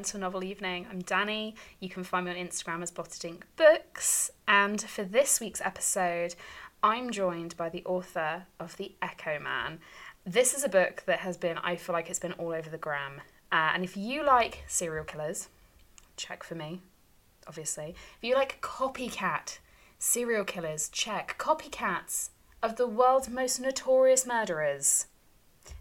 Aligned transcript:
Mental 0.00 0.20
Novel 0.20 0.44
Evening. 0.44 0.86
I'm 0.90 1.02
Dannie. 1.02 1.54
You 1.78 1.90
can 1.90 2.04
find 2.04 2.24
me 2.24 2.30
on 2.30 2.38
Instagram 2.38 2.82
as 2.82 2.90
Botted 2.90 3.22
Ink 3.22 3.44
Books. 3.56 4.30
And 4.48 4.80
for 4.80 5.04
this 5.04 5.40
week's 5.40 5.60
episode, 5.60 6.36
I'm 6.82 7.10
joined 7.10 7.54
by 7.58 7.68
the 7.68 7.84
author 7.84 8.44
of 8.58 8.78
The 8.78 8.94
Echo 9.02 9.38
Man. 9.38 9.78
This 10.24 10.54
is 10.54 10.64
a 10.64 10.70
book 10.70 11.02
that 11.04 11.18
has 11.18 11.36
been, 11.36 11.58
I 11.58 11.76
feel 11.76 11.92
like 11.92 12.08
it's 12.08 12.18
been 12.18 12.32
all 12.32 12.54
over 12.54 12.70
the 12.70 12.78
gram. 12.78 13.20
Uh, 13.52 13.72
and 13.74 13.84
if 13.84 13.94
you 13.94 14.24
like 14.24 14.64
serial 14.66 15.04
killers, 15.04 15.48
check 16.16 16.44
for 16.44 16.54
me, 16.54 16.80
obviously. 17.46 17.90
If 17.90 18.24
you 18.26 18.34
like 18.34 18.62
copycat 18.62 19.58
serial 19.98 20.46
killers, 20.46 20.88
check. 20.88 21.36
Copycats 21.38 22.30
of 22.62 22.76
the 22.76 22.86
world's 22.86 23.28
most 23.28 23.60
notorious 23.60 24.26
murderers, 24.26 25.08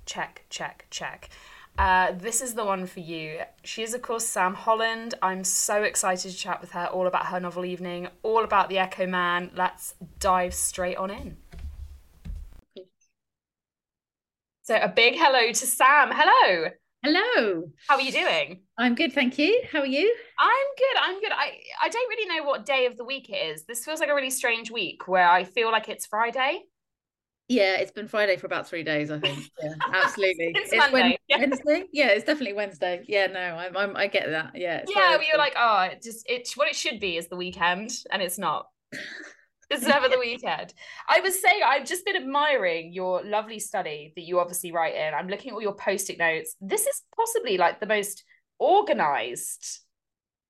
check, 0.06 0.44
check, 0.50 0.88
check. 0.90 1.30
Uh, 1.80 2.12
this 2.12 2.42
is 2.42 2.56
the 2.56 2.66
one 2.66 2.86
for 2.86 3.00
you. 3.00 3.40
She 3.64 3.84
is, 3.84 3.94
of 3.94 4.02
course, 4.02 4.28
Sam 4.28 4.54
Holland. 4.54 5.14
I'm 5.22 5.46
so 5.46 5.84
excited 5.84 6.30
to 6.30 6.38
chat 6.38 6.60
with 6.60 6.72
her 6.72 6.88
all 6.88 7.08
about 7.08 7.28
her 7.28 7.40
novel 7.40 7.64
evening, 7.64 8.10
all 8.22 8.44
about 8.44 8.68
the 8.68 8.78
Echo 8.78 9.08
Man. 9.08 9.50
Let's 9.56 9.96
dive 10.20 10.54
straight 10.54 10.98
on 10.98 11.10
in. 11.10 11.38
So, 14.64 14.76
a 14.76 14.90
big 14.90 15.14
hello 15.16 15.54
to 15.54 15.66
Sam. 15.66 16.10
Hello. 16.12 16.70
Hello. 17.02 17.72
How 17.88 17.96
are 17.96 18.02
you 18.02 18.12
doing? 18.12 18.60
I'm 18.78 18.94
good, 18.94 19.14
thank 19.14 19.40
you. 19.40 19.64
How 19.72 19.80
are 19.80 19.86
you? 19.86 20.14
I'm 20.38 20.68
good. 20.78 21.02
I'm 21.02 21.22
good. 21.22 21.32
I, 21.32 21.62
I 21.82 21.88
don't 21.88 22.10
really 22.10 22.36
know 22.38 22.44
what 22.44 22.66
day 22.66 22.88
of 22.88 22.98
the 22.98 23.06
week 23.06 23.30
it 23.30 23.38
is. 23.38 23.64
This 23.64 23.86
feels 23.86 24.02
like 24.02 24.10
a 24.10 24.16
really 24.16 24.32
strange 24.32 24.70
week 24.70 25.08
where 25.08 25.30
I 25.30 25.46
feel 25.46 25.72
like 25.72 25.88
it's 25.88 26.06
Friday. 26.06 26.64
Yeah, 27.50 27.78
it's 27.78 27.92
been 27.92 28.08
Friday 28.08 28.38
for 28.38 28.46
about 28.46 28.70
three 28.70 28.84
days, 28.84 29.10
I 29.10 29.20
think. 29.20 29.50
Yeah, 29.62 29.74
absolutely. 29.94 30.52
it's, 30.56 30.72
it's 30.72 30.78
Monday. 30.78 31.18
Wednesday. 31.32 31.86
Yeah, 31.92 32.10
it's 32.10 32.24
definitely 32.24 32.54
Wednesday. 32.54 33.04
Yeah, 33.08 33.26
no, 33.26 33.40
I'm, 33.40 33.76
I'm 33.76 33.98
I 33.98 34.06
get 34.06 34.30
that. 34.30 34.52
Yeah. 34.54 34.84
Yeah, 34.88 35.18
we 35.18 35.28
were 35.32 35.40
like, 35.40 35.56
oh, 35.58 35.90
it 35.92 36.04
just 36.04 36.30
it 36.30 36.48
what 36.56 36.68
it 36.68 36.76
should 36.76 37.00
be 37.00 37.18
is 37.18 37.28
the 37.28 37.36
weekend, 37.36 37.92
and 38.12 38.22
it's 38.22 38.38
not. 38.38 38.68
it's 39.72 39.84
never 39.84 40.08
the 40.08 40.20
weekend. 40.20 40.76
I 41.08 41.22
was 41.22 41.42
saying, 41.42 41.62
I've 41.66 41.88
just 41.88 42.06
been 42.06 42.16
admiring 42.16 42.94
your 42.94 43.24
lovely 43.24 43.60
study 43.60 44.14
that 44.16 44.24
you 44.24 44.40
obviously 44.40 44.72
write 44.72 44.94
in. 44.94 45.16
I'm 45.16 45.28
looking 45.28 45.50
at 45.50 45.56
all 45.56 45.62
your 45.62 45.76
post-it 45.76 46.20
notes. 46.20 46.56
This 46.62 46.86
is 46.86 47.02
possibly 47.16 47.58
like 47.58 47.80
the 47.80 47.88
most 47.88 48.24
organized 48.60 49.80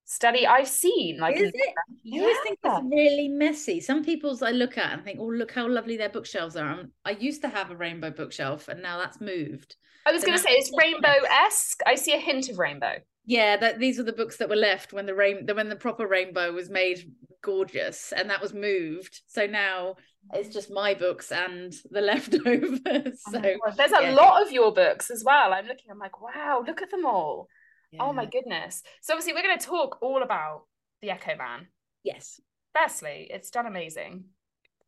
study 0.09 0.47
I've 0.47 0.67
seen. 0.67 1.19
Like, 1.19 1.38
is 1.38 1.52
it? 1.53 1.73
You 2.03 2.23
always 2.23 2.38
think 2.39 2.57
it's 2.63 2.81
really 2.91 3.27
messy. 3.27 3.79
Some 3.79 4.03
people's 4.03 4.41
I 4.41 4.49
look 4.49 4.77
at 4.77 4.91
and 4.91 5.03
think, 5.03 5.19
oh, 5.21 5.27
look 5.27 5.52
how 5.52 5.67
lovely 5.67 5.97
their 5.97 6.09
bookshelves 6.09 6.55
are. 6.55 6.67
I'm, 6.67 6.91
i 7.05 7.11
used 7.11 7.41
to 7.43 7.47
have 7.47 7.69
a 7.69 7.75
rainbow 7.75 8.09
bookshelf, 8.09 8.67
and 8.67 8.81
now 8.81 8.97
that's 8.97 9.21
moved. 9.21 9.75
I 10.07 10.11
was 10.11 10.21
so 10.21 10.27
going 10.27 10.37
to 10.39 10.43
say 10.43 10.52
it's 10.52 10.71
rainbow 10.75 11.13
esque. 11.30 11.81
I 11.85 11.93
see 11.93 12.13
a 12.13 12.19
hint 12.19 12.49
of 12.49 12.57
rainbow. 12.57 12.95
Yeah, 13.25 13.57
that 13.57 13.77
these 13.77 13.99
are 13.99 14.03
the 14.03 14.11
books 14.11 14.37
that 14.37 14.49
were 14.49 14.55
left 14.55 14.93
when 14.93 15.05
the 15.05 15.13
rain, 15.13 15.47
when 15.53 15.69
the 15.69 15.75
proper 15.75 16.07
rainbow 16.07 16.52
was 16.52 16.71
made 16.71 17.13
gorgeous, 17.43 18.11
and 18.11 18.31
that 18.31 18.41
was 18.41 18.52
moved. 18.52 19.21
So 19.27 19.45
now 19.45 19.97
it's 20.33 20.49
just 20.49 20.71
my 20.71 20.95
books 20.95 21.31
and 21.31 21.71
the 21.91 22.02
leftovers. 22.11 23.21
Oh 23.27 23.31
so 23.31 23.41
there's 23.77 23.91
a 23.91 24.02
yeah. 24.02 24.15
lot 24.15 24.41
of 24.41 24.52
your 24.52 24.73
books 24.73 25.11
as 25.11 25.23
well. 25.23 25.53
I'm 25.53 25.67
looking. 25.67 25.91
I'm 25.91 25.99
like, 25.99 26.19
wow, 26.19 26.63
look 26.65 26.81
at 26.81 26.89
them 26.89 27.05
all. 27.05 27.47
Yeah. 27.92 28.04
Oh 28.04 28.14
my 28.14 28.26
goodness. 28.26 28.84
So 29.02 29.14
obviously 29.14 29.34
we're 29.34 29.44
going 29.44 29.58
to 29.58 29.66
talk 29.66 29.98
all 30.02 30.22
about 30.23 30.64
the 31.02 31.12
Echo 31.12 31.36
Man. 31.36 31.68
Yes. 32.04 32.40
Firstly, 32.78 33.28
it's 33.32 33.50
done 33.50 33.66
amazing. 33.66 34.26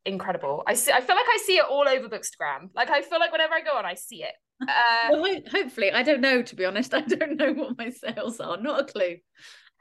Incredible. 0.06 0.64
I 0.66 0.74
see 0.74 0.92
I 0.92 1.02
feel 1.02 1.16
like 1.16 1.26
I 1.28 1.40
see 1.46 1.58
it 1.58 1.66
all 1.70 1.88
over 1.88 2.10
Bookstagram. 2.10 2.70
Like 2.76 2.90
I 2.90 3.02
feel 3.02 3.20
like 3.20 3.32
whenever 3.32 3.54
I 3.54 3.62
go 3.62 3.78
on, 3.78 3.86
I 3.86 3.96
see 3.96 4.24
it. 4.24 4.34
Uh, 4.62 5.18
well, 5.18 5.42
hopefully, 5.52 5.92
I 5.92 6.04
don't 6.04 6.22
know. 6.22 6.44
To 6.44 6.56
be 6.56 6.66
honest, 6.66 6.94
I 6.94 7.02
don't 7.02 7.36
know 7.36 7.52
what 7.52 7.80
my 7.80 7.90
sales 7.90 8.40
are. 8.40 8.58
Not 8.58 8.82
a 8.82 8.84
clue. 8.84 9.18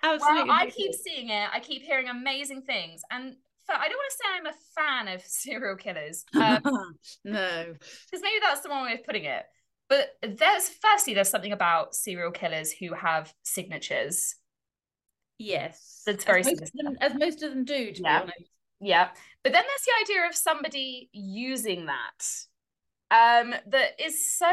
Absolutely. 0.02 0.48
Well, 0.48 0.58
I 0.58 0.70
keep 0.70 0.94
seeing 0.94 1.28
it. 1.28 1.48
I 1.52 1.60
keep 1.60 1.82
hearing 1.82 2.08
amazing 2.08 2.62
things, 2.62 3.02
and 3.10 3.36
I 3.68 3.88
don't 3.88 3.98
want 3.98 4.10
to 4.10 4.16
say 4.16 4.24
I'm 4.34 4.46
a 4.46 5.06
fan 5.06 5.14
of 5.14 5.22
serial 5.26 5.76
killers. 5.76 6.24
Um, 6.34 6.94
no, 7.24 7.64
because 7.66 8.22
maybe 8.22 8.40
that's 8.42 8.62
the 8.62 8.70
wrong 8.70 8.86
way 8.86 8.94
of 8.94 9.04
putting 9.04 9.24
it. 9.24 9.44
But 9.90 10.16
there's 10.22 10.68
firstly, 10.68 11.14
there's 11.14 11.28
something 11.28 11.52
about 11.52 11.96
serial 11.96 12.30
killers 12.30 12.70
who 12.70 12.94
have 12.94 13.34
signatures. 13.42 14.36
Yes. 15.36 16.02
That's 16.06 16.24
very 16.24 16.40
as 16.40 16.46
most, 16.46 16.72
them, 16.74 16.96
as 17.00 17.14
most 17.14 17.42
of 17.42 17.50
them 17.50 17.64
do, 17.64 17.92
to 17.92 18.02
yeah. 18.02 18.18
be 18.18 18.22
honest. 18.22 18.50
Yeah. 18.80 19.08
But 19.42 19.52
then 19.52 19.64
there's 19.66 19.84
the 19.84 20.12
idea 20.12 20.28
of 20.28 20.36
somebody 20.36 21.10
using 21.12 21.86
that 21.86 22.24
um, 23.10 23.52
that 23.66 24.00
is 24.00 24.32
so 24.38 24.46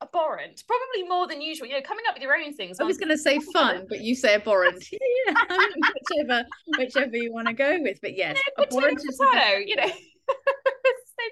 abhorrent, 0.00 0.64
probably 0.66 1.06
more 1.06 1.26
than 1.26 1.42
usual. 1.42 1.66
You 1.66 1.74
know, 1.74 1.82
coming 1.82 2.04
up 2.08 2.14
with 2.14 2.22
your 2.22 2.34
own 2.34 2.54
things. 2.54 2.80
I 2.80 2.84
was 2.84 2.96
going 2.96 3.10
to 3.10 3.18
say 3.18 3.40
fun, 3.52 3.84
but 3.90 4.00
you 4.00 4.14
say 4.14 4.36
abhorrent. 4.36 4.82
yeah, 4.92 5.34
whichever, 6.16 6.48
whichever 6.78 7.16
you 7.16 7.30
want 7.30 7.48
to 7.48 7.52
go 7.52 7.76
with. 7.82 7.98
But 8.00 8.16
yes, 8.16 8.38
yeah, 8.58 8.64
abhorrent 8.64 9.00
is 9.06 9.18
you 9.66 9.76
know, 9.76 9.86
same 9.86 10.00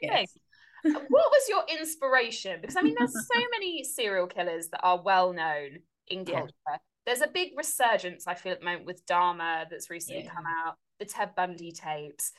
yes. 0.02 0.32
thing 0.32 0.42
what 0.84 1.08
was 1.08 1.48
your 1.48 1.64
inspiration? 1.68 2.60
Because 2.60 2.76
I 2.76 2.82
mean, 2.82 2.94
there's 2.98 3.12
so 3.12 3.40
many 3.52 3.84
serial 3.84 4.26
killers 4.26 4.68
that 4.68 4.80
are 4.82 5.00
well 5.00 5.32
known 5.32 5.78
in 6.08 6.24
culture. 6.24 6.52
Yeah. 6.68 6.76
There's 7.06 7.20
a 7.20 7.28
big 7.28 7.52
resurgence, 7.56 8.26
I 8.26 8.34
feel, 8.34 8.52
at 8.52 8.60
the 8.60 8.66
moment 8.66 8.84
with 8.84 9.06
Dahmer 9.06 9.64
that's 9.70 9.88
recently 9.88 10.24
yeah. 10.24 10.30
come 10.30 10.44
out, 10.46 10.76
the 10.98 11.06
Ted 11.06 11.34
Bundy 11.34 11.72
tapes. 11.72 12.32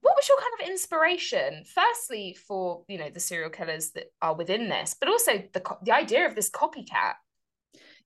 What 0.00 0.16
was 0.16 0.28
your 0.28 0.38
kind 0.38 0.52
of 0.60 0.68
inspiration, 0.68 1.64
firstly, 1.64 2.36
for 2.46 2.84
you 2.88 2.98
know 2.98 3.10
the 3.10 3.20
serial 3.20 3.50
killers 3.50 3.90
that 3.92 4.12
are 4.22 4.34
within 4.34 4.68
this, 4.68 4.96
but 4.98 5.08
also 5.08 5.42
the 5.52 5.62
the 5.82 5.92
idea 5.92 6.26
of 6.26 6.34
this 6.34 6.50
copycat? 6.50 7.14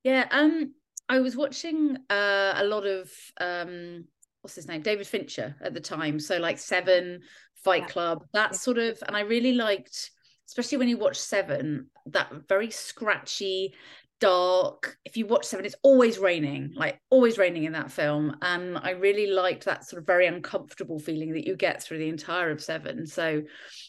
Yeah, 0.03 0.27
um, 0.31 0.73
I 1.07 1.19
was 1.19 1.35
watching 1.35 1.97
uh, 2.09 2.53
a 2.55 2.63
lot 2.63 2.85
of 2.85 3.11
um, 3.39 4.05
what's 4.43 4.55
his 4.55 4.67
name, 4.67 4.81
David 4.81 5.07
Fincher 5.07 5.55
at 5.61 5.73
the 5.73 5.79
time. 5.79 6.19
So 6.19 6.37
like 6.37 6.59
Seven, 6.59 7.21
Fight 7.63 7.87
Club, 7.87 8.25
that 8.33 8.55
sort 8.55 8.77
of, 8.77 9.01
and 9.07 9.15
I 9.15 9.21
really 9.21 9.53
liked, 9.53 10.11
especially 10.49 10.77
when 10.77 10.89
you 10.89 10.97
watch 10.97 11.17
Seven, 11.17 11.87
that 12.07 12.29
very 12.49 12.69
scratchy, 12.69 13.73
dark. 14.19 14.97
If 15.05 15.15
you 15.15 15.25
watch 15.25 15.45
Seven, 15.45 15.65
it's 15.65 15.77
always 15.81 16.19
raining, 16.19 16.73
like 16.75 16.99
always 17.09 17.37
raining 17.37 17.63
in 17.63 17.71
that 17.71 17.89
film. 17.89 18.35
And 18.41 18.77
I 18.77 18.91
really 18.91 19.27
liked 19.27 19.63
that 19.63 19.85
sort 19.85 20.01
of 20.01 20.05
very 20.05 20.27
uncomfortable 20.27 20.99
feeling 20.99 21.31
that 21.33 21.47
you 21.47 21.55
get 21.55 21.81
through 21.81 21.99
the 21.99 22.09
entire 22.09 22.51
of 22.51 22.61
Seven. 22.61 23.07
So 23.07 23.43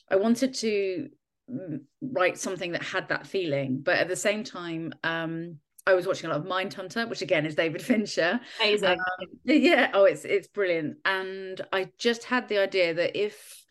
I 0.08 0.14
wanted 0.14 0.54
to 0.54 1.08
mm, 1.50 1.80
write 2.00 2.38
something 2.38 2.70
that 2.72 2.82
had 2.84 3.08
that 3.08 3.26
feeling, 3.26 3.80
but 3.84 3.98
at 3.98 4.06
the 4.06 4.14
same 4.14 4.44
time, 4.44 4.92
um, 5.02 5.58
I 5.86 5.94
was 5.94 6.06
watching 6.06 6.30
a 6.30 6.32
lot 6.32 6.40
of 6.40 6.46
Mindhunter, 6.46 7.08
which 7.08 7.22
again 7.22 7.44
is 7.44 7.54
David 7.54 7.82
Fincher. 7.82 8.40
Amazing. 8.60 8.90
Um, 8.90 9.28
yeah. 9.44 9.90
Oh, 9.92 10.04
it's 10.04 10.24
it's 10.24 10.48
brilliant. 10.48 10.98
And 11.04 11.60
I 11.72 11.90
just 11.98 12.24
had 12.24 12.48
the 12.48 12.58
idea 12.58 12.94
that 12.94 13.16
if 13.16 13.64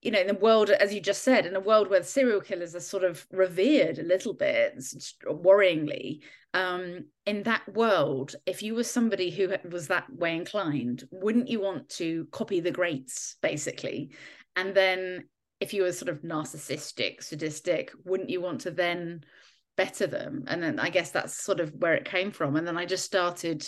you 0.00 0.12
know, 0.12 0.20
in 0.20 0.28
the 0.28 0.34
world, 0.34 0.70
as 0.70 0.94
you 0.94 1.00
just 1.00 1.22
said, 1.22 1.44
in 1.44 1.56
a 1.56 1.60
world 1.60 1.90
where 1.90 2.02
serial 2.02 2.40
killers 2.40 2.74
are 2.74 2.80
sort 2.80 3.02
of 3.02 3.26
revered 3.32 3.98
a 3.98 4.04
little 4.04 4.32
bit, 4.32 4.76
worryingly, 5.26 6.20
um, 6.54 7.06
in 7.26 7.42
that 7.42 7.62
world, 7.74 8.36
if 8.46 8.62
you 8.62 8.74
were 8.74 8.84
somebody 8.84 9.30
who 9.30 9.52
was 9.70 9.88
that 9.88 10.08
way 10.12 10.36
inclined, 10.36 11.02
wouldn't 11.10 11.48
you 11.48 11.60
want 11.60 11.88
to 11.90 12.26
copy 12.30 12.60
the 12.60 12.70
greats, 12.70 13.36
basically? 13.42 14.10
And 14.54 14.72
then 14.72 15.24
if 15.60 15.74
you 15.74 15.82
were 15.82 15.92
sort 15.92 16.08
of 16.10 16.22
narcissistic, 16.22 17.22
sadistic, 17.22 17.90
wouldn't 18.04 18.30
you 18.30 18.40
want 18.40 18.60
to 18.62 18.70
then 18.70 19.24
better 19.78 20.06
them? 20.06 20.44
And 20.48 20.62
then 20.62 20.78
I 20.78 20.90
guess 20.90 21.10
that's 21.10 21.42
sort 21.42 21.60
of 21.60 21.72
where 21.72 21.94
it 21.94 22.04
came 22.04 22.30
from. 22.32 22.56
And 22.56 22.66
then 22.66 22.76
I 22.76 22.84
just 22.84 23.06
started 23.06 23.66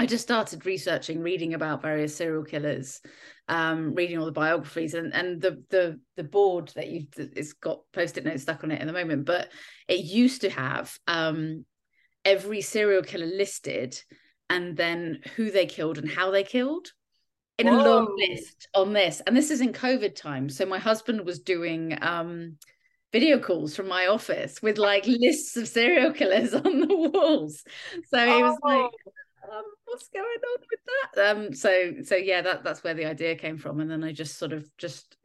I 0.00 0.06
just 0.06 0.22
started 0.22 0.64
researching, 0.64 1.20
reading 1.20 1.52
about 1.52 1.82
various 1.82 2.16
serial 2.16 2.42
killers, 2.42 3.02
um, 3.48 3.94
reading 3.94 4.16
all 4.16 4.24
the 4.24 4.32
biographies, 4.32 4.94
and 4.94 5.12
and 5.12 5.42
the 5.42 5.62
the 5.68 6.00
the 6.16 6.24
board 6.24 6.72
that 6.74 6.88
you 6.88 7.06
it's 7.18 7.52
got 7.52 7.80
post-it 7.92 8.24
notes 8.24 8.44
stuck 8.44 8.64
on 8.64 8.70
it 8.70 8.80
at 8.80 8.86
the 8.86 8.94
moment, 8.94 9.26
but 9.26 9.50
it 9.88 10.02
used 10.02 10.40
to 10.40 10.48
have 10.48 10.96
um, 11.06 11.66
every 12.24 12.62
serial 12.62 13.02
killer 13.02 13.26
listed, 13.26 14.00
and 14.48 14.74
then 14.74 15.20
who 15.36 15.50
they 15.50 15.66
killed 15.66 15.98
and 15.98 16.10
how 16.10 16.30
they 16.30 16.44
killed 16.44 16.88
in 17.58 17.66
Whoa. 17.66 17.74
a 17.74 17.84
long 17.84 18.16
list 18.16 18.68
on 18.74 18.94
this. 18.94 19.20
And 19.26 19.36
this 19.36 19.50
is 19.50 19.60
in 19.60 19.74
COVID 19.74 20.14
time, 20.14 20.48
so 20.48 20.64
my 20.64 20.78
husband 20.78 21.26
was 21.26 21.40
doing. 21.40 21.98
Um, 22.00 22.56
video 23.12 23.38
calls 23.38 23.74
from 23.74 23.88
my 23.88 24.06
office 24.06 24.62
with 24.62 24.78
like 24.78 25.06
lists 25.06 25.56
of 25.56 25.68
serial 25.68 26.12
killers 26.12 26.54
on 26.54 26.80
the 26.80 27.10
walls. 27.12 27.62
So 28.08 28.18
he 28.18 28.42
was 28.42 28.58
like, 28.62 28.90
oh 29.06 29.12
um, 29.50 29.64
what's 29.84 30.08
going 30.08 30.24
on 30.24 30.64
with 30.70 30.80
that? 31.14 31.30
Um, 31.30 31.54
so 31.54 31.94
so 32.04 32.16
yeah, 32.16 32.42
that 32.42 32.64
that's 32.64 32.84
where 32.84 32.94
the 32.94 33.06
idea 33.06 33.36
came 33.36 33.58
from, 33.58 33.80
and 33.80 33.90
then 33.90 34.04
I 34.04 34.12
just 34.12 34.38
sort 34.38 34.52
of 34.52 34.68
just 34.78 35.16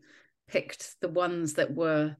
picked 0.48 1.00
the 1.02 1.10
ones 1.10 1.54
that 1.56 1.74
were 1.74 2.16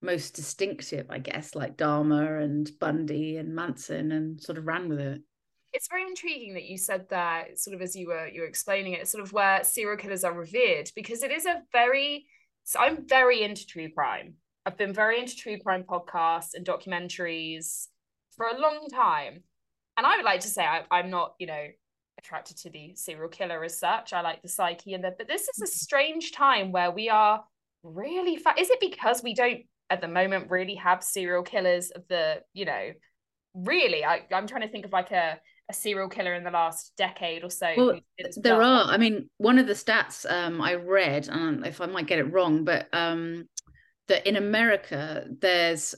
most 0.00 0.34
distinctive, 0.34 1.06
I 1.10 1.18
guess, 1.18 1.54
like 1.54 1.76
Dahmer 1.76 2.42
and 2.42 2.70
Bundy 2.78 3.36
and 3.36 3.54
Manson, 3.54 4.12
and 4.12 4.40
sort 4.40 4.58
of 4.58 4.66
ran 4.66 4.88
with 4.88 5.00
it. 5.00 5.22
It's 5.72 5.88
very 5.88 6.02
intriguing 6.02 6.54
that 6.54 6.64
you 6.64 6.78
said 6.78 7.08
that, 7.10 7.58
sort 7.58 7.74
of 7.74 7.82
as 7.82 7.94
you 7.96 8.08
were 8.08 8.28
you 8.28 8.42
were 8.42 8.46
explaining 8.46 8.92
it, 8.92 9.08
sort 9.08 9.22
of 9.22 9.32
where 9.32 9.64
serial 9.64 9.98
killers 9.98 10.24
are 10.24 10.32
revered, 10.32 10.90
because 10.94 11.22
it 11.22 11.30
is 11.30 11.46
a 11.46 11.62
very. 11.72 12.26
So 12.64 12.80
I'm 12.80 13.06
very 13.08 13.42
into 13.42 13.66
true 13.66 13.90
crime. 13.90 14.34
I've 14.66 14.76
been 14.76 14.92
very 14.92 15.20
into 15.20 15.36
true 15.36 15.58
crime 15.58 15.84
podcasts 15.84 16.54
and 16.54 16.66
documentaries 16.66 17.86
for 18.36 18.46
a 18.46 18.58
long 18.58 18.88
time 18.92 19.42
and 19.98 20.06
I 20.06 20.16
would 20.16 20.24
like 20.24 20.40
to 20.40 20.48
say 20.48 20.64
I, 20.64 20.84
I'm 20.90 21.10
not, 21.10 21.34
you 21.38 21.48
know, 21.48 21.66
attracted 22.18 22.56
to 22.58 22.70
the 22.70 22.94
serial 22.94 23.28
killer 23.28 23.64
as 23.64 23.78
such. 23.78 24.12
I 24.12 24.20
like 24.20 24.42
the 24.42 24.48
psyche 24.48 24.94
and 24.94 25.02
the, 25.02 25.12
but 25.16 25.26
this 25.26 25.42
is 25.42 25.60
a 25.60 25.66
strange 25.66 26.32
time 26.32 26.72
where 26.72 26.90
we 26.90 27.10
are 27.10 27.42
really 27.82 28.36
fa- 28.36 28.54
is 28.56 28.70
it 28.70 28.80
because 28.80 29.22
we 29.22 29.34
don't 29.34 29.62
at 29.90 30.00
the 30.00 30.08
moment 30.08 30.50
really 30.50 30.76
have 30.76 31.02
serial 31.02 31.42
killers 31.42 31.90
of 31.90 32.06
the, 32.08 32.42
you 32.52 32.64
know, 32.64 32.90
really 33.54 34.04
I, 34.04 34.22
I'm 34.32 34.46
trying 34.46 34.62
to 34.62 34.68
think 34.68 34.84
of 34.84 34.92
like 34.92 35.10
a 35.10 35.40
a 35.70 35.74
serial 35.74 36.08
killer 36.08 36.32
in 36.32 36.44
the 36.44 36.50
last 36.50 36.92
decade 36.96 37.44
or 37.44 37.50
so. 37.50 37.74
Well, 37.76 38.00
there 38.36 38.62
are. 38.62 38.84
I 38.84 38.96
mean, 38.96 39.28
one 39.36 39.58
of 39.58 39.66
the 39.66 39.74
stats 39.74 40.24
um, 40.30 40.62
I 40.62 40.76
read, 40.76 41.28
and 41.28 41.66
if 41.66 41.82
I 41.82 41.86
might 41.86 42.06
get 42.06 42.18
it 42.18 42.32
wrong, 42.32 42.64
but 42.64 42.88
um, 42.94 43.46
that 44.08 44.26
in 44.26 44.36
America 44.36 45.26
there's 45.40 45.94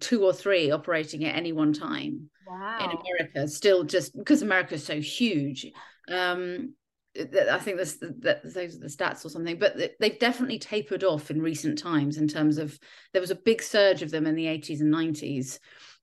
two 0.00 0.24
or 0.24 0.32
three 0.32 0.70
operating 0.70 1.24
at 1.24 1.36
any 1.36 1.52
one 1.52 1.72
time. 1.72 2.30
Wow. 2.46 2.78
In 2.78 2.90
America, 2.90 3.48
still 3.48 3.84
just 3.84 4.16
because 4.16 4.42
America 4.42 4.74
is 4.74 4.84
so 4.84 5.00
huge. 5.00 5.66
Um, 6.08 6.74
I 7.16 7.58
think 7.58 7.76
this, 7.76 7.96
that 8.20 8.42
those 8.42 8.76
are 8.76 8.80
the 8.80 8.86
stats 8.86 9.24
or 9.24 9.28
something, 9.28 9.58
but 9.58 9.76
they've 10.00 10.18
definitely 10.18 10.58
tapered 10.58 11.04
off 11.04 11.30
in 11.30 11.40
recent 11.40 11.78
times 11.78 12.16
in 12.16 12.26
terms 12.26 12.58
of 12.58 12.78
there 13.12 13.20
was 13.20 13.30
a 13.30 13.36
big 13.36 13.62
surge 13.62 14.02
of 14.02 14.10
them 14.10 14.26
in 14.26 14.34
the 14.34 14.46
80s 14.46 14.80
and 14.80 14.92
90s. 14.92 15.58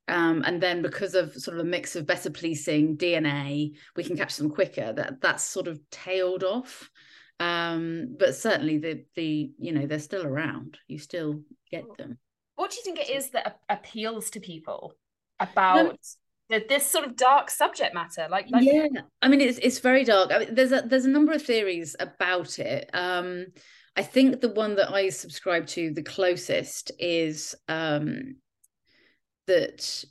Um, 0.07 0.43
and 0.45 0.61
then 0.61 0.81
because 0.81 1.13
of 1.13 1.33
sort 1.33 1.57
of 1.57 1.65
a 1.65 1.69
mix 1.69 1.95
of 1.95 2.05
better 2.05 2.29
policing, 2.29 2.97
DNA, 2.97 3.73
we 3.95 4.03
can 4.03 4.17
catch 4.17 4.37
them 4.37 4.49
quicker. 4.49 4.93
That 4.93 5.21
that's 5.21 5.43
sort 5.43 5.67
of 5.67 5.79
tailed 5.89 6.43
off. 6.43 6.89
Um, 7.39 8.15
but 8.19 8.35
certainly 8.35 8.77
the 8.77 9.05
the 9.15 9.51
you 9.57 9.71
know 9.71 9.87
they're 9.87 9.99
still 9.99 10.25
around. 10.25 10.77
You 10.87 10.99
still 10.99 11.41
get 11.71 11.85
them. 11.97 12.17
What 12.55 12.71
do 12.71 12.77
you 12.77 12.83
think 12.83 12.99
it 12.99 13.09
is 13.09 13.31
that 13.31 13.59
appeals 13.69 14.29
to 14.31 14.39
people 14.39 14.93
about 15.39 15.97
the, 16.49 16.63
this 16.69 16.85
sort 16.85 17.05
of 17.05 17.15
dark 17.15 17.49
subject 17.49 17.95
matter? 17.95 18.27
Like, 18.29 18.47
like, 18.51 18.63
yeah, 18.63 18.87
I 19.21 19.27
mean 19.27 19.41
it's 19.41 19.57
it's 19.59 19.79
very 19.79 20.03
dark. 20.03 20.31
I 20.31 20.39
mean, 20.39 20.55
there's 20.55 20.71
a 20.71 20.83
there's 20.85 21.05
a 21.05 21.09
number 21.09 21.31
of 21.31 21.41
theories 21.41 21.95
about 21.99 22.59
it. 22.59 22.89
Um, 22.93 23.47
I 23.95 24.03
think 24.03 24.39
the 24.39 24.49
one 24.49 24.75
that 24.75 24.93
I 24.93 25.09
subscribe 25.09 25.67
to 25.67 25.91
the 25.91 26.03
closest 26.03 26.91
is 26.99 27.55
um, 27.67 28.35
that 29.47 30.05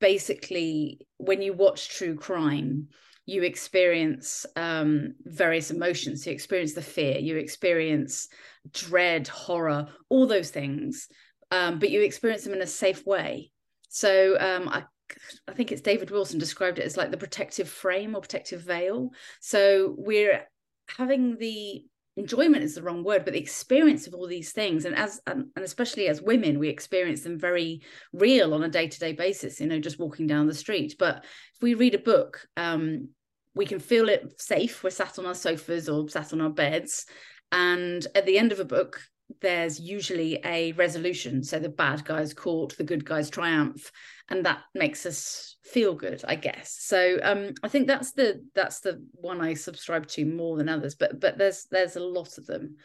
basically 0.00 1.06
when 1.18 1.42
you 1.42 1.52
watch 1.52 1.88
true 1.88 2.14
crime 2.14 2.88
you 3.26 3.42
experience 3.42 4.46
um, 4.54 5.14
various 5.24 5.70
emotions. 5.70 6.26
You 6.26 6.32
experience 6.32 6.74
the 6.74 6.82
fear 6.82 7.18
you 7.18 7.36
experience 7.36 8.28
dread 8.72 9.28
horror 9.28 9.88
all 10.08 10.26
those 10.26 10.50
things 10.50 11.08
um, 11.50 11.78
but 11.78 11.90
you 11.90 12.02
experience 12.02 12.44
them 12.44 12.54
in 12.54 12.62
a 12.62 12.66
safe 12.66 13.06
way. 13.06 13.52
So 13.88 14.36
um, 14.38 14.68
I, 14.68 14.84
I 15.46 15.52
think 15.52 15.70
it's 15.70 15.80
david 15.80 16.10
wilson 16.10 16.40
described 16.40 16.80
it 16.80 16.84
as 16.84 16.96
like 16.96 17.12
the 17.12 17.16
protective 17.16 17.68
frame 17.68 18.14
or 18.14 18.20
protective 18.20 18.62
veil. 18.62 19.10
So 19.40 19.94
we're 19.96 20.44
having 20.96 21.36
the 21.36 21.84
enjoyment 22.16 22.64
is 22.64 22.74
the 22.74 22.82
wrong 22.82 23.04
word 23.04 23.24
but 23.24 23.34
the 23.34 23.40
experience 23.40 24.06
of 24.06 24.14
all 24.14 24.26
these 24.26 24.52
things 24.52 24.84
and 24.84 24.96
as 24.96 25.20
and 25.26 25.50
especially 25.56 26.08
as 26.08 26.22
women 26.22 26.58
we 26.58 26.68
experience 26.68 27.22
them 27.22 27.38
very 27.38 27.82
real 28.12 28.54
on 28.54 28.64
a 28.64 28.68
day-to-day 28.68 29.12
basis 29.12 29.60
you 29.60 29.66
know 29.66 29.78
just 29.78 29.98
walking 29.98 30.26
down 30.26 30.46
the 30.46 30.54
street. 30.54 30.96
But 30.98 31.24
if 31.54 31.62
we 31.62 31.74
read 31.74 31.94
a 31.94 31.98
book 31.98 32.46
um, 32.56 33.08
we 33.54 33.66
can 33.66 33.80
feel 33.80 34.08
it 34.10 34.40
safe. 34.40 34.84
We're 34.84 34.90
sat 34.90 35.18
on 35.18 35.26
our 35.26 35.34
sofas 35.34 35.88
or 35.88 36.08
sat 36.08 36.32
on 36.32 36.40
our 36.40 36.50
beds 36.50 37.06
and 37.52 38.06
at 38.14 38.26
the 38.26 38.38
end 38.38 38.52
of 38.52 38.60
a 38.60 38.64
book 38.64 39.00
there's 39.40 39.80
usually 39.80 40.40
a 40.44 40.72
resolution. 40.72 41.42
So 41.42 41.58
the 41.58 41.68
bad 41.68 42.04
guy's 42.04 42.32
caught 42.32 42.76
the 42.76 42.84
good 42.84 43.04
guy's 43.04 43.28
triumph 43.28 43.90
and 44.28 44.44
that 44.44 44.60
makes 44.74 45.06
us 45.06 45.56
feel 45.62 45.94
good 45.94 46.22
i 46.26 46.34
guess 46.34 46.76
so 46.80 47.18
um 47.22 47.50
i 47.62 47.68
think 47.68 47.86
that's 47.86 48.12
the 48.12 48.42
that's 48.54 48.80
the 48.80 49.02
one 49.12 49.40
i 49.40 49.54
subscribe 49.54 50.06
to 50.06 50.24
more 50.24 50.56
than 50.56 50.68
others 50.68 50.94
but 50.94 51.20
but 51.20 51.38
there's 51.38 51.66
there's 51.70 51.96
a 51.96 52.00
lot 52.00 52.38
of 52.38 52.46
them 52.46 52.76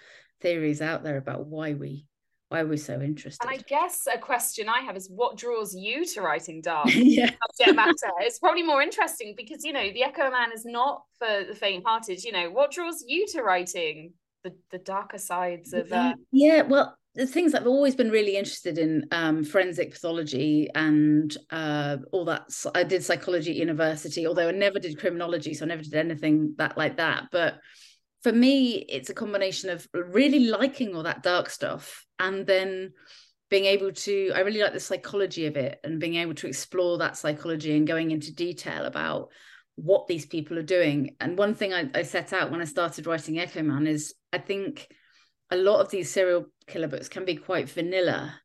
theories 0.41 0.81
out 0.81 1.03
there 1.03 1.17
about 1.17 1.45
why 1.45 1.73
we 1.73 2.05
why 2.51 2.63
we're 2.63 2.75
so 2.75 2.99
interested. 2.99 3.47
And 3.47 3.57
I 3.57 3.63
guess 3.65 4.07
a 4.13 4.17
question 4.17 4.67
I 4.67 4.81
have 4.81 4.97
is 4.97 5.09
what 5.09 5.38
draws 5.38 5.73
you 5.73 6.05
to 6.07 6.21
writing 6.21 6.59
dark 6.59 6.89
yeah. 6.93 7.29
subject 7.57 7.77
matter? 7.77 8.11
It's 8.19 8.39
probably 8.39 8.63
more 8.63 8.81
interesting 8.81 9.35
because 9.38 9.63
you 9.63 9.71
know 9.71 9.89
the 9.93 10.03
Echo 10.03 10.29
Man 10.29 10.51
is 10.51 10.65
not 10.65 11.03
for 11.17 11.45
the 11.47 11.55
faint-hearted. 11.55 12.23
You 12.25 12.33
know 12.33 12.51
what 12.51 12.71
draws 12.71 13.05
you 13.07 13.25
to 13.27 13.41
writing 13.41 14.13
the 14.43 14.53
the 14.71 14.79
darker 14.79 15.17
sides 15.17 15.71
of 15.71 15.93
uh... 15.93 16.13
yeah 16.31 16.63
well 16.63 16.97
the 17.13 17.28
things 17.28 17.54
I've 17.54 17.68
always 17.68 17.96
been 17.96 18.10
really 18.10 18.38
interested 18.38 18.78
in 18.78 19.06
um, 19.12 19.44
forensic 19.44 19.92
pathology 19.92 20.69
and 20.74 21.36
uh, 21.50 21.98
all 22.12 22.25
that. 22.25 22.44
I 22.74 22.84
did 22.84 23.04
psychology 23.04 23.52
at 23.52 23.58
university, 23.58 24.25
although 24.25 24.48
I 24.48 24.52
never 24.52 24.80
did 24.80 24.98
criminology, 24.98 25.54
so 25.54 25.66
I 25.66 25.68
never 25.68 25.84
did 25.84 25.94
anything 25.94 26.56
that 26.58 26.78
like 26.78 26.98
that. 26.98 27.25
But 27.31 27.56
for 28.24 28.31
me, 28.31 28.75
it's 28.75 29.10
a 29.10 29.13
combination 29.13 29.69
of 29.69 29.88
really 29.94 30.46
liking 30.46 30.96
all 30.96 31.04
that 31.04 31.24
dark 31.24 31.50
stuff 31.50 32.06
and 32.18 32.48
then 32.48 32.94
being 33.50 33.66
able 33.66 33.92
to. 33.92 34.31
I 34.34 34.40
really 34.42 34.62
like 34.62 34.74
the 34.74 34.80
psychology 34.80 35.48
of 35.48 35.58
it 35.58 35.80
and 35.84 36.00
being 36.00 36.16
able 36.16 36.36
to 36.36 36.48
explore 36.48 36.98
that 37.00 37.18
psychology 37.18 37.75
and 37.75 37.86
going 37.86 38.12
into 38.12 38.34
detail 38.34 38.86
about 38.86 39.30
what 39.75 40.08
these 40.08 40.25
people 40.25 40.58
are 40.58 40.63
doing. 40.63 41.18
And 41.19 41.38
one 41.38 41.56
thing 41.56 41.74
I, 41.74 41.90
I 41.94 42.04
set 42.04 42.31
out 42.31 42.52
when 42.52 42.62
I 42.62 42.66
started 42.66 43.06
writing 43.06 43.38
Echo 43.38 43.63
Man 43.63 43.86
is 43.86 44.13
I 44.31 44.38
think 44.38 44.88
a 45.51 45.57
lot 45.57 45.81
of 45.81 45.89
these 45.89 46.09
serial 46.09 46.45
killer 46.68 46.88
books 46.88 47.09
can 47.09 47.25
be 47.25 47.36
quite 47.36 47.69
vanilla 47.69 48.39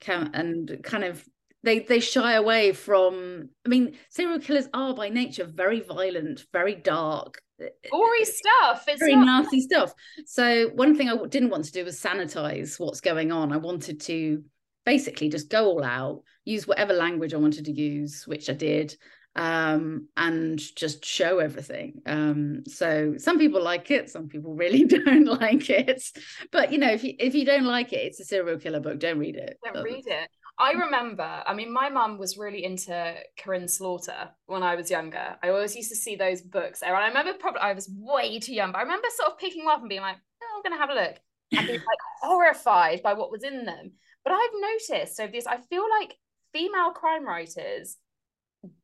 can, 0.00 0.30
and 0.34 0.80
kind 0.82 1.04
of 1.04 1.24
they 1.62 1.80
they 1.80 2.00
shy 2.00 2.34
away 2.34 2.72
from 2.72 3.48
i 3.64 3.68
mean 3.68 3.96
serial 4.10 4.38
killers 4.38 4.68
are 4.74 4.94
by 4.94 5.08
nature 5.08 5.44
very 5.44 5.80
violent 5.80 6.44
very 6.52 6.74
dark 6.74 7.40
eh, 7.60 7.66
eh, 7.66 7.88
gory 7.90 8.24
stuff 8.24 8.84
it's 8.88 9.00
very 9.00 9.16
not... 9.16 9.42
nasty 9.42 9.60
stuff. 9.60 9.92
So 10.26 10.68
one 10.74 10.96
thing 10.96 11.08
i 11.08 11.16
didn't 11.26 11.50
want 11.50 11.64
to 11.64 11.72
do 11.72 11.84
was 11.84 12.00
sanitize 12.00 12.78
what's 12.78 13.00
going 13.00 13.32
on. 13.32 13.52
I 13.52 13.56
wanted 13.56 14.00
to 14.02 14.42
basically 14.84 15.28
just 15.28 15.50
go 15.50 15.66
all 15.66 15.84
out 15.84 16.22
use 16.44 16.66
whatever 16.66 16.92
language 16.92 17.34
i 17.34 17.36
wanted 17.36 17.64
to 17.64 17.72
use 17.72 18.24
which 18.26 18.48
i 18.48 18.52
did 18.52 18.96
um, 19.36 20.08
and 20.16 20.58
just 20.58 21.04
show 21.04 21.38
everything. 21.38 22.00
Um, 22.06 22.64
so 22.66 23.14
some 23.18 23.38
people 23.38 23.62
like 23.62 23.90
it, 23.90 24.10
some 24.10 24.28
people 24.28 24.54
really 24.54 24.84
don't 25.04 25.26
like 25.26 25.68
it. 25.70 26.02
But 26.50 26.72
you 26.72 26.78
know, 26.78 26.90
if 26.90 27.04
you 27.04 27.14
if 27.18 27.34
you 27.34 27.44
don't 27.44 27.66
like 27.66 27.92
it, 27.92 27.98
it's 27.98 28.20
a 28.20 28.24
serial 28.24 28.58
killer 28.58 28.80
book. 28.80 28.98
Don't 28.98 29.18
read 29.18 29.36
it. 29.36 29.58
Don't 29.62 29.84
read 29.84 30.06
it. 30.06 30.28
I 30.58 30.72
remember, 30.72 31.42
I 31.46 31.52
mean, 31.52 31.70
my 31.70 31.90
mum 31.90 32.16
was 32.16 32.38
really 32.38 32.64
into 32.64 33.14
Karin 33.36 33.68
Slaughter 33.68 34.30
when 34.46 34.62
I 34.62 34.74
was 34.74 34.90
younger. 34.90 35.36
I 35.42 35.50
always 35.50 35.76
used 35.76 35.90
to 35.90 35.96
see 35.96 36.16
those 36.16 36.40
books. 36.40 36.80
And 36.80 36.96
I 36.96 37.08
remember 37.08 37.34
probably 37.34 37.60
I 37.60 37.74
was 37.74 37.90
way 37.94 38.38
too 38.38 38.54
young, 38.54 38.72
but 38.72 38.78
I 38.78 38.82
remember 38.82 39.06
sort 39.14 39.32
of 39.32 39.38
picking 39.38 39.64
them 39.64 39.68
up 39.68 39.80
and 39.80 39.88
being 39.90 40.00
like, 40.00 40.16
oh, 40.42 40.54
I'm 40.56 40.62
gonna 40.62 40.80
have 40.80 40.88
a 40.88 40.94
look. 40.94 41.16
And 41.52 41.66
being 41.66 41.80
like 41.80 41.98
horrified 42.22 43.02
by 43.02 43.12
what 43.12 43.30
was 43.30 43.44
in 43.44 43.66
them. 43.66 43.92
But 44.24 44.32
I've 44.32 44.50
noticed 44.90 45.20
over 45.20 45.30
this, 45.30 45.46
I 45.46 45.58
feel 45.58 45.84
like 46.00 46.16
female 46.54 46.90
crime 46.92 47.26
writers 47.26 47.98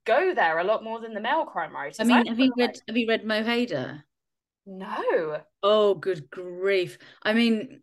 go 0.04 0.34
there 0.34 0.58
a 0.58 0.64
lot 0.64 0.84
more 0.84 1.00
than 1.00 1.14
the 1.14 1.20
male 1.20 1.44
crime 1.44 1.74
writers. 1.74 2.00
I 2.00 2.04
mean, 2.04 2.26
I 2.26 2.28
have 2.28 2.38
you 2.38 2.52
read 2.56 2.68
like... 2.68 2.76
have 2.88 2.96
you 2.96 3.08
read 3.08 3.24
Mo 3.24 3.42
Hayder? 3.42 4.04
No. 4.66 5.40
Oh, 5.62 5.94
good 5.94 6.30
grief! 6.30 6.98
I 7.22 7.32
mean, 7.32 7.80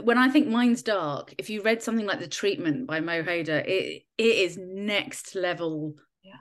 when 0.00 0.18
I 0.18 0.28
think 0.28 0.48
mine's 0.48 0.82
dark, 0.82 1.34
if 1.38 1.50
you 1.50 1.62
read 1.62 1.82
something 1.82 2.06
like 2.06 2.20
The 2.20 2.28
Treatment 2.28 2.86
by 2.86 3.00
Mo 3.00 3.22
Hayder, 3.22 3.58
it 3.58 4.04
it 4.18 4.22
is 4.22 4.56
next 4.58 5.34
level 5.34 5.94
yeah. 6.22 6.34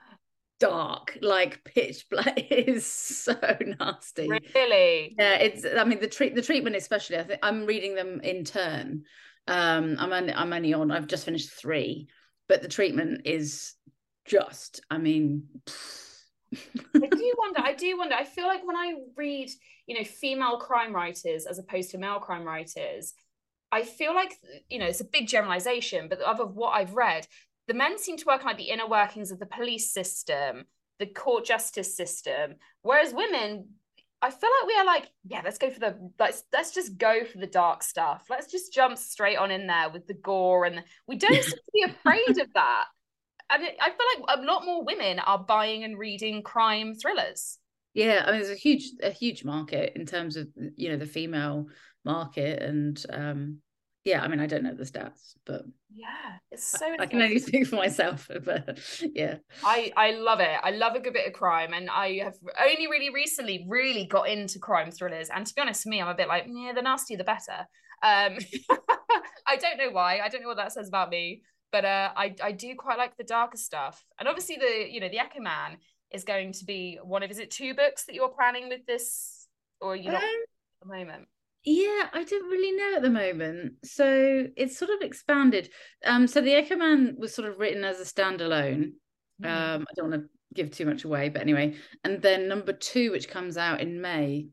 dark, 0.59 1.17
like 1.21 1.63
pitch 1.63 2.05
black. 2.11 2.37
It 2.37 2.69
is 2.69 2.85
so 2.85 3.35
nasty. 3.79 4.29
Really? 4.29 5.15
Yeah, 5.17 5.35
it's. 5.35 5.65
I 5.65 5.83
mean, 5.83 5.99
the 5.99 6.07
treat 6.07 6.35
the 6.35 6.41
treatment 6.41 6.75
especially. 6.75 7.17
I 7.17 7.23
think 7.23 7.39
I'm 7.43 7.65
reading 7.65 7.95
them 7.95 8.21
in 8.21 8.43
turn. 8.45 9.03
Um, 9.47 9.97
I'm 9.99 10.13
only 10.13 10.33
I'm 10.33 10.53
only 10.53 10.73
on. 10.73 10.91
I've 10.91 11.07
just 11.07 11.25
finished 11.25 11.51
three, 11.51 12.07
but 12.47 12.61
the 12.61 12.69
treatment 12.69 13.21
is 13.25 13.73
just, 14.25 14.81
I 14.89 14.97
mean. 14.97 15.47
I 16.53 16.57
do 17.07 17.33
wonder. 17.37 17.61
I 17.61 17.73
do 17.73 17.97
wonder. 17.97 18.15
I 18.15 18.23
feel 18.23 18.47
like 18.47 18.65
when 18.65 18.75
I 18.75 18.95
read, 19.15 19.49
you 19.87 19.97
know, 19.97 20.03
female 20.03 20.57
crime 20.57 20.93
writers 20.93 21.45
as 21.45 21.59
opposed 21.59 21.91
to 21.91 21.97
male 21.97 22.19
crime 22.19 22.43
writers, 22.43 23.13
I 23.71 23.83
feel 23.83 24.13
like, 24.13 24.37
you 24.69 24.79
know, 24.79 24.85
it's 24.85 25.01
a 25.01 25.05
big 25.05 25.27
generalization, 25.27 26.09
but 26.09 26.19
of 26.19 26.55
what 26.55 26.71
I've 26.71 26.93
read, 26.93 27.25
the 27.67 27.73
men 27.73 27.97
seem 27.97 28.17
to 28.17 28.25
work 28.25 28.41
on 28.41 28.47
like 28.47 28.57
the 28.57 28.69
inner 28.69 28.87
workings 28.87 29.31
of 29.31 29.39
the 29.39 29.45
police 29.45 29.93
system, 29.93 30.65
the 30.99 31.05
court 31.05 31.45
justice 31.45 31.95
system, 31.95 32.55
whereas 32.81 33.13
women, 33.13 33.69
I 34.21 34.29
feel 34.29 34.49
like 34.59 34.67
we 34.67 34.75
are 34.75 34.85
like, 34.85 35.07
yeah, 35.25 35.41
let's 35.43 35.57
go 35.57 35.69
for 35.71 35.79
the 35.79 36.11
let's 36.19 36.43
let's 36.53 36.71
just 36.71 36.97
go 36.97 37.23
for 37.23 37.39
the 37.39 37.47
dark 37.47 37.81
stuff. 37.81 38.25
Let's 38.29 38.51
just 38.51 38.71
jump 38.71 38.97
straight 38.97 39.37
on 39.37 39.49
in 39.49 39.65
there 39.65 39.89
with 39.89 40.05
the 40.05 40.13
gore, 40.13 40.65
and 40.65 40.83
we 41.07 41.15
don't 41.15 41.43
seem 41.43 41.53
to 41.53 41.71
be 41.73 41.83
afraid 41.89 42.37
of 42.37 42.53
that 42.53 42.85
and 43.51 43.63
it, 43.63 43.75
I 43.81 43.89
feel 43.89 44.25
like 44.27 44.39
a 44.39 44.41
lot 44.43 44.65
more 44.65 44.83
women 44.83 45.19
are 45.19 45.39
buying 45.39 45.83
and 45.83 45.97
reading 45.97 46.41
crime 46.41 46.95
thrillers. 46.95 47.57
Yeah, 47.93 48.23
I 48.25 48.31
mean, 48.31 48.41
there's 48.41 48.51
a 48.51 48.59
huge, 48.59 48.89
a 49.03 49.11
huge 49.11 49.43
market 49.43 49.93
in 49.95 50.05
terms 50.05 50.37
of 50.37 50.47
you 50.75 50.89
know 50.89 50.97
the 50.97 51.05
female 51.05 51.67
market, 52.05 52.61
and 52.61 53.03
um, 53.11 53.57
yeah, 54.05 54.21
I 54.21 54.27
mean, 54.27 54.39
I 54.39 54.47
don't 54.47 54.63
know 54.63 54.73
the 54.73 54.83
stats, 54.83 55.33
but 55.45 55.63
yeah, 55.93 56.37
it's 56.51 56.63
so. 56.63 56.95
I 56.99 57.05
can 57.05 57.21
only 57.21 57.39
speak 57.39 57.67
for 57.67 57.75
myself, 57.75 58.29
but 58.45 58.79
yeah, 59.01 59.35
I 59.63 59.91
I 59.97 60.11
love 60.11 60.39
it. 60.39 60.57
I 60.63 60.71
love 60.71 60.95
a 60.95 61.01
good 61.01 61.13
bit 61.13 61.27
of 61.27 61.33
crime, 61.33 61.73
and 61.73 61.89
I 61.89 62.19
have 62.23 62.35
only 62.65 62.87
really 62.87 63.09
recently 63.13 63.65
really 63.67 64.05
got 64.05 64.29
into 64.29 64.57
crime 64.57 64.89
thrillers. 64.89 65.29
And 65.29 65.45
to 65.45 65.53
be 65.53 65.61
honest, 65.61 65.85
me, 65.85 66.01
I'm 66.01 66.07
a 66.07 66.15
bit 66.15 66.29
like, 66.29 66.45
yeah, 66.47 66.71
the 66.73 66.81
nastier 66.81 67.17
the 67.17 67.25
better. 67.25 67.67
Um, 68.03 68.37
I 69.45 69.57
don't 69.57 69.77
know 69.77 69.91
why. 69.91 70.19
I 70.19 70.29
don't 70.29 70.41
know 70.41 70.47
what 70.47 70.57
that 70.57 70.71
says 70.71 70.87
about 70.87 71.09
me, 71.09 71.41
but 71.71 71.85
uh, 71.85 72.11
I 72.15 72.35
I 72.41 72.51
do 72.51 72.75
quite 72.75 72.97
like 72.97 73.17
the 73.17 73.23
darker 73.23 73.57
stuff. 73.57 74.03
And 74.19 74.27
obviously, 74.27 74.57
the 74.57 74.87
you 74.89 74.99
know 74.99 75.09
the 75.09 75.19
Echo 75.19 75.39
Man 75.39 75.77
is 76.11 76.23
going 76.23 76.53
to 76.53 76.65
be 76.65 76.99
one 77.03 77.23
of 77.23 77.31
is 77.31 77.39
it 77.39 77.51
two 77.51 77.73
books 77.73 78.05
that 78.05 78.15
you're 78.15 78.29
planning 78.29 78.69
with 78.69 78.85
this, 78.85 79.47
or 79.79 79.95
you 79.95 80.11
not 80.11 80.23
um, 80.23 80.29
at 80.29 80.87
the 80.87 80.93
moment? 80.93 81.27
Yeah, 81.63 82.07
I 82.11 82.23
don't 82.23 82.49
really 82.49 82.75
know 82.75 82.95
at 82.95 83.03
the 83.03 83.09
moment. 83.09 83.73
So 83.83 84.47
it's 84.57 84.77
sort 84.77 84.91
of 84.91 85.01
expanded. 85.01 85.69
Um, 86.05 86.27
so 86.27 86.41
the 86.41 86.53
Echo 86.53 86.75
Man 86.75 87.15
was 87.17 87.35
sort 87.35 87.47
of 87.47 87.59
written 87.59 87.83
as 87.83 87.99
a 87.99 88.03
standalone. 88.03 88.93
Mm. 89.43 89.45
Um, 89.45 89.85
I 89.89 89.93
don't 89.95 90.09
want 90.09 90.23
to 90.23 90.29
give 90.55 90.71
too 90.71 90.85
much 90.85 91.03
away, 91.03 91.29
but 91.29 91.41
anyway. 91.41 91.75
And 92.03 92.21
then 92.21 92.47
number 92.47 92.73
two, 92.73 93.11
which 93.11 93.29
comes 93.29 93.57
out 93.57 93.79
in 93.79 94.01
May, 94.01 94.47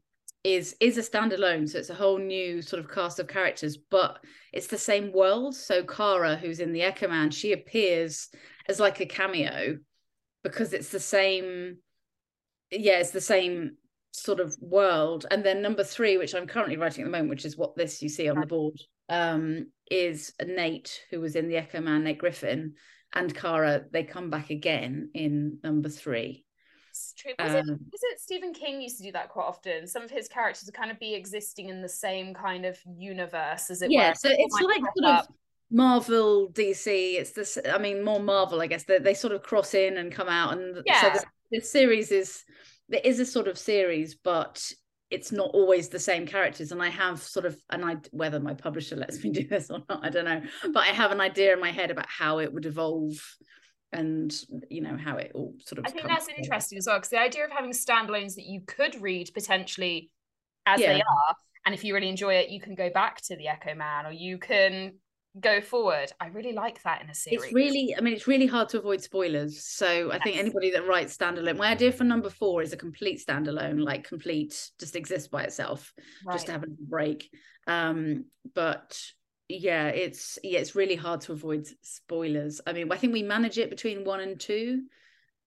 is 0.55 0.75
is 0.81 0.97
a 0.97 1.02
standalone. 1.02 1.69
So 1.69 1.78
it's 1.78 1.90
a 1.90 1.95
whole 1.95 2.19
new 2.19 2.62
sort 2.62 2.81
of 2.81 2.90
cast 2.90 3.19
of 3.19 3.28
characters, 3.28 3.76
but 3.76 4.19
it's 4.52 4.69
the 4.69 4.78
same 4.78 5.12
world. 5.12 5.55
So 5.55 5.83
Cara, 5.83 6.37
who's 6.37 6.61
in 6.61 6.73
the 6.73 6.83
Echo 6.83 7.09
Man, 7.09 7.31
she 7.31 7.52
appears 7.52 8.28
as 8.69 8.81
like 8.81 9.00
a 9.00 9.07
cameo 9.07 9.78
because 10.43 10.73
it's 10.73 10.90
the 10.90 11.00
same. 11.00 11.78
Yeah, 12.71 12.99
it's 12.99 13.11
the 13.11 13.21
same 13.21 13.76
sort 14.12 14.40
of 14.40 14.57
world. 14.61 15.26
And 15.31 15.45
then 15.45 15.62
number 15.62 15.85
three, 15.85 16.17
which 16.17 16.35
I'm 16.35 16.47
currently 16.47 16.76
writing 16.76 17.02
at 17.02 17.07
the 17.07 17.12
moment, 17.12 17.31
which 17.31 17.45
is 17.45 17.57
what 17.57 17.76
this 17.76 18.02
you 18.02 18.09
see 18.09 18.28
on 18.28 18.40
the 18.40 18.47
board, 18.47 18.78
um, 19.09 19.67
is 19.90 20.33
Nate, 20.45 21.02
who 21.11 21.21
was 21.21 21.37
in 21.37 21.49
the 21.49 21.57
Echo 21.57 21.81
Man, 21.81 22.05
Nate 22.05 22.19
Griffin, 22.19 22.75
and 23.14 23.35
Cara. 23.35 23.85
They 23.90 24.05
come 24.05 24.31
back 24.31 24.50
again 24.50 25.11
in 25.14 25.59
number 25.62 25.88
three. 25.88 26.45
It's 26.99 27.14
true. 27.14 27.33
Was, 27.38 27.55
um, 27.55 27.59
it, 27.59 27.78
was 27.93 28.00
it 28.02 28.21
Stephen 28.21 28.52
King 28.52 28.81
used 28.81 28.99
to 28.99 29.05
do 29.05 29.12
that 29.12 29.28
quite 29.28 29.45
often? 29.45 29.87
Some 29.87 30.02
of 30.02 30.11
his 30.11 30.28
characters 30.28 30.67
would 30.67 30.75
kind 30.75 30.90
of 30.90 30.99
be 30.99 31.14
existing 31.14 31.69
in 31.69 31.81
the 31.81 31.88
same 31.88 32.35
kind 32.35 32.64
of 32.64 32.76
universe 32.97 33.71
as 33.71 33.83
it 33.83 33.90
yeah, 33.90 34.11
were. 34.11 34.14
so 34.14 34.28
it's 34.31 34.55
like 34.61 34.81
sort 34.97 35.05
up. 35.05 35.25
of 35.25 35.35
Marvel, 35.71 36.49
DC. 36.52 36.87
It's 36.87 37.33
this. 37.33 37.59
I 37.71 37.78
mean, 37.78 38.05
more 38.05 38.21
Marvel, 38.21 38.61
I 38.61 38.67
guess. 38.67 38.85
They, 38.85 38.99
they 38.99 39.14
sort 39.14 39.33
of 39.33 39.43
cross 39.43 39.75
in 39.75 39.97
and 39.97 40.11
come 40.11 40.28
out, 40.28 40.55
and 40.55 40.83
yeah. 40.85 41.02
so 41.02 41.11
this, 41.11 41.25
this 41.52 41.73
series 41.73 42.11
is 42.11 42.43
there 42.88 43.00
is 43.05 43.21
a 43.21 43.26
sort 43.26 43.49
of 43.49 43.57
series, 43.57 44.17
but 44.17 44.61
it's 45.11 45.33
not 45.33 45.50
always 45.55 45.88
the 45.88 45.99
same 45.99 46.26
characters 46.26 46.71
and 46.71 46.83
i 46.83 46.90
have 46.90 47.23
sort 47.23 47.47
of 47.47 47.57
and 47.71 47.83
i 47.83 47.97
whether 48.11 48.38
my 48.38 48.52
publisher 48.52 48.95
lets 48.95 49.25
me 49.25 49.31
do 49.33 49.47
this 49.47 49.71
or 49.71 49.78
not 49.88 50.05
i 50.05 50.11
don't 50.11 50.26
know 50.26 50.43
but 50.75 50.81
i 50.81 50.88
have 50.88 51.12
an 51.12 51.21
idea 51.21 51.50
in 51.50 51.59
my 51.59 51.71
head 51.71 51.90
about 51.90 52.05
how 52.07 52.40
it 52.40 52.52
would 52.52 52.67
evolve 52.67 53.14
and 53.92 54.45
you 54.68 54.80
know 54.80 54.97
how 54.97 55.16
it 55.16 55.33
all 55.35 55.54
sort 55.61 55.78
of 55.78 55.87
i 55.87 55.90
think 55.90 56.07
that's 56.07 56.26
together. 56.26 56.42
interesting 56.42 56.78
as 56.78 56.87
well 56.87 56.99
because 56.99 57.09
the 57.09 57.18
idea 57.18 57.45
of 57.45 57.50
having 57.50 57.73
standalones 57.73 58.35
that 58.35 58.45
you 58.45 58.61
could 58.66 59.00
read 59.00 59.30
potentially 59.33 60.11
as 60.66 60.80
yeah. 60.80 60.92
they 60.92 61.00
are 61.00 61.35
and 61.64 61.75
if 61.75 61.85
you 61.85 61.95
really 61.95 62.09
enjoy 62.09 62.35
it 62.35 62.50
you 62.50 62.61
can 62.61 62.75
go 62.75 62.90
back 62.90 63.21
to 63.21 63.37
the 63.37 63.49
echo 63.49 63.75
man 63.75 64.04
or 64.04 64.12
you 64.12 64.37
can 64.38 64.92
go 65.40 65.61
forward. 65.61 66.11
I 66.21 66.28
really 66.28 66.52
like 66.52 66.83
that 66.83 67.02
in 67.02 67.11
a 67.11 67.14
series. 67.14 67.45
It's 67.45 67.52
really, 67.52 67.95
I 67.97 68.00
mean, 68.00 68.14
it's 68.14 68.26
really 68.26 68.47
hard 68.47 68.68
to 68.71 68.78
avoid 68.78 69.00
spoilers. 69.02 69.64
So 69.64 70.11
I 70.12 70.18
think 70.18 70.37
anybody 70.37 70.71
that 70.73 70.87
writes 70.87 71.16
standalone, 71.16 71.57
my 71.57 71.71
idea 71.71 71.92
for 71.92 72.04
number 72.04 72.30
four 72.30 72.62
is 72.62 72.73
a 72.73 72.76
complete 72.76 73.23
standalone, 73.25 73.80
like 73.80 74.09
complete, 74.09 74.71
just 74.78 74.97
exists 74.97 75.28
by 75.28 75.45
itself, 75.45 75.92
right. 76.25 76.35
just 76.35 76.47
to 76.47 76.52
have 76.52 76.62
a 76.62 76.68
break. 76.68 77.30
Um, 77.66 78.26
but 78.54 78.99
yeah, 79.49 79.88
it's 79.88 80.38
yeah, 80.45 80.59
it's 80.59 80.75
really 80.75 80.97
hard 80.97 81.23
to 81.23 81.33
avoid 81.33 81.67
spoilers. 81.83 82.61
I 82.67 82.73
mean, 82.73 82.93
I 82.93 82.97
think 82.97 83.12
we 83.12 83.23
manage 83.23 83.59
it 83.59 83.71
between 83.71 84.05
one 84.05 84.21
and 84.21 84.38
two. 84.38 84.83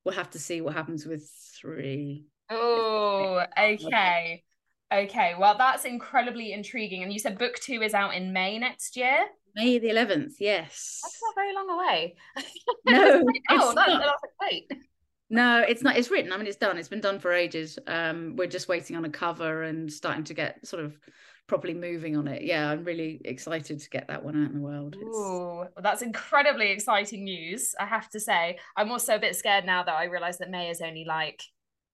We'll 0.04 0.16
have 0.16 0.32
to 0.32 0.40
see 0.40 0.62
what 0.62 0.74
happens 0.74 1.06
with 1.06 1.30
three. 1.60 2.26
Oh, 2.50 3.44
okay. 3.60 4.44
Okay, 4.92 5.36
well, 5.40 5.58
that's 5.58 5.86
incredibly 5.86 6.52
intriguing. 6.52 7.04
And 7.04 7.14
you 7.14 7.20
said 7.20 7.38
book 7.38 7.56
two 7.56 7.82
is 7.82 7.94
out 7.94 8.14
in 8.14 8.34
May 8.34 8.60
next 8.60 8.98
year. 8.98 9.20
May 9.56 9.80
the 9.80 9.90
11th, 9.90 10.34
yes. 10.40 11.00
That's 11.04 11.20
not 11.22 11.36
very 11.36 11.54
long 11.54 11.70
away. 11.70 12.16
No, 12.84 13.24
oh, 13.52 13.74
that's, 13.76 13.92
that's 13.92 14.22
great. 14.40 14.72
No, 15.30 15.64
it's 15.66 15.84
not. 15.84 15.98
It's 15.98 16.10
written. 16.10 16.34
I 16.34 16.38
mean, 16.38 16.48
it's 16.48 16.58
done. 16.58 16.78
It's 16.78 16.90
been 16.90 17.00
done 17.00 17.20
for 17.20 17.32
ages. 17.32 17.78
Um, 17.86 18.36
we're 18.36 18.48
just 18.48 18.68
waiting 18.68 18.96
on 18.96 19.06
a 19.06 19.10
cover 19.10 19.64
and 19.64 19.92
starting 19.92 20.24
to 20.26 20.34
get 20.34 20.66
sort 20.66 20.84
of 20.84 20.98
properly 21.48 21.74
moving 21.74 22.16
on 22.16 22.28
it. 22.28 22.44
Yeah, 22.44 22.70
I'm 22.70 22.84
really 22.84 23.22
excited 23.26 23.80
to 23.80 23.90
get 23.90 24.08
that 24.08 24.24
one 24.24 24.42
out 24.42 24.52
in 24.52 24.56
the 24.56 24.62
world. 24.62 24.96
It's... 25.00 25.18
Ooh, 25.18 25.58
well, 25.58 25.72
that's 25.82 26.02
incredibly 26.02 26.72
exciting 26.72 27.24
news. 27.24 27.76
I 27.80 27.86
have 27.86 28.10
to 28.12 28.20
say, 28.20 28.58
I'm 28.76 28.92
also 28.92 29.16
a 29.16 29.20
bit 29.20 29.36
scared 29.36 29.66
now 29.66 29.84
that 29.84 29.96
I 29.96 30.06
realise 30.06 30.38
that 30.38 30.50
May 30.50 30.70
is 30.70 30.82
only 30.82 31.06
like 31.06 31.42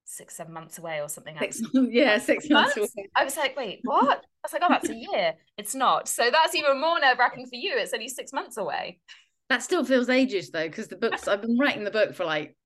six, 0.06 0.36
seven 0.38 0.54
months 0.54 0.78
away 0.78 1.02
or 1.02 1.10
something. 1.10 1.38
Six, 1.38 1.62
yeah, 1.74 2.18
six 2.18 2.50
months. 2.50 2.78
months 2.78 2.94
I 3.16 3.24
was 3.24 3.38
like, 3.38 3.56
wait, 3.56 3.80
what? 3.84 4.18
I 4.18 4.44
was 4.44 4.54
like, 4.54 4.62
oh, 4.64 4.70
that's 4.70 4.90
a 4.90 4.96
year. 4.96 5.34
It's 5.58 5.76
not. 5.76 6.08
So 6.08 6.30
that's 6.32 6.56
even 6.56 6.82
more 6.82 7.00
nerve 7.00 7.20
wracking 7.20 7.46
for 7.46 7.56
you. 7.56 7.74
It's 7.78 7.94
only 7.94 8.10
six 8.10 8.34
months 8.34 8.58
away. 8.58 9.00
That 9.50 9.64
still 9.64 9.86
feels 9.86 10.10
ages 10.10 10.50
though, 10.50 10.68
because 10.68 10.88
the 10.88 10.98
books 10.98 11.28
I've 11.28 11.42
been 11.42 11.58
writing 11.58 11.84
the 11.84 11.92
book 11.92 12.16
for 12.16 12.26
like 12.26 12.57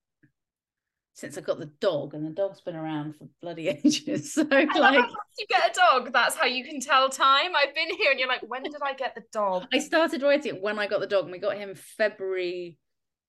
since 1.13 1.37
I 1.37 1.41
got 1.41 1.59
the 1.59 1.71
dog, 1.79 2.13
and 2.13 2.25
the 2.25 2.31
dog's 2.31 2.61
been 2.61 2.75
around 2.75 3.15
for 3.15 3.27
bloody 3.41 3.67
ages. 3.83 4.33
So 4.33 4.43
like, 4.43 4.69
you 4.73 5.47
get 5.49 5.71
a 5.71 5.73
dog, 5.73 6.13
that's 6.13 6.35
how 6.35 6.45
you 6.45 6.63
can 6.63 6.79
tell 6.79 7.09
time. 7.09 7.51
I've 7.55 7.75
been 7.75 7.95
here, 7.95 8.11
and 8.11 8.19
you're 8.19 8.29
like, 8.29 8.47
when 8.47 8.63
did 8.63 8.75
I 8.83 8.93
get 8.93 9.15
the 9.15 9.23
dog? 9.31 9.65
I 9.73 9.79
started 9.79 10.21
writing 10.21 10.55
it 10.55 10.61
when 10.61 10.79
I 10.79 10.87
got 10.87 10.99
the 10.99 11.07
dog, 11.07 11.23
and 11.23 11.31
we 11.31 11.39
got 11.39 11.57
him 11.57 11.75
February 11.75 12.77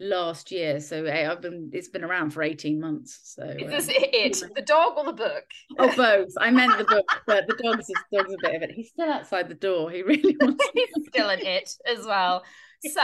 last 0.02 0.50
year. 0.50 0.80
So 0.80 1.04
hey, 1.04 1.24
I've 1.24 1.40
been 1.40 1.70
it's 1.72 1.88
been 1.88 2.04
around 2.04 2.30
for 2.30 2.42
18 2.42 2.80
months. 2.80 3.34
So 3.36 3.44
is 3.44 3.86
this 3.86 3.88
uh, 3.88 4.00
it? 4.12 4.42
The 4.54 4.62
dog 4.62 4.94
or 4.96 5.04
the 5.04 5.12
book? 5.12 5.44
Oh 5.78 5.94
both. 5.96 6.32
I 6.38 6.50
meant 6.50 6.76
the 6.76 6.84
book, 6.84 7.06
but 7.26 7.46
the 7.46 7.54
dog's 7.62 7.88
is 7.88 7.94
dog's 8.12 8.32
a 8.32 8.36
bit 8.42 8.56
of 8.56 8.62
it. 8.62 8.72
He's 8.72 8.90
still 8.90 9.10
outside 9.10 9.48
the 9.48 9.54
door. 9.54 9.90
He 9.90 10.02
really 10.02 10.36
wants 10.40 10.64
He's 10.74 10.88
still 11.08 11.30
an 11.30 11.40
it 11.46 11.70
as 11.86 12.04
well. 12.04 12.42
So 12.82 13.02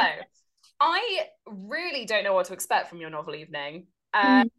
I 0.80 1.20
really 1.46 2.04
don't 2.04 2.24
know 2.24 2.34
what 2.34 2.46
to 2.46 2.52
expect 2.52 2.88
from 2.88 3.00
your 3.00 3.10
novel 3.10 3.34
evening. 3.34 3.86
Um, 4.12 4.24
mm. 4.24 4.50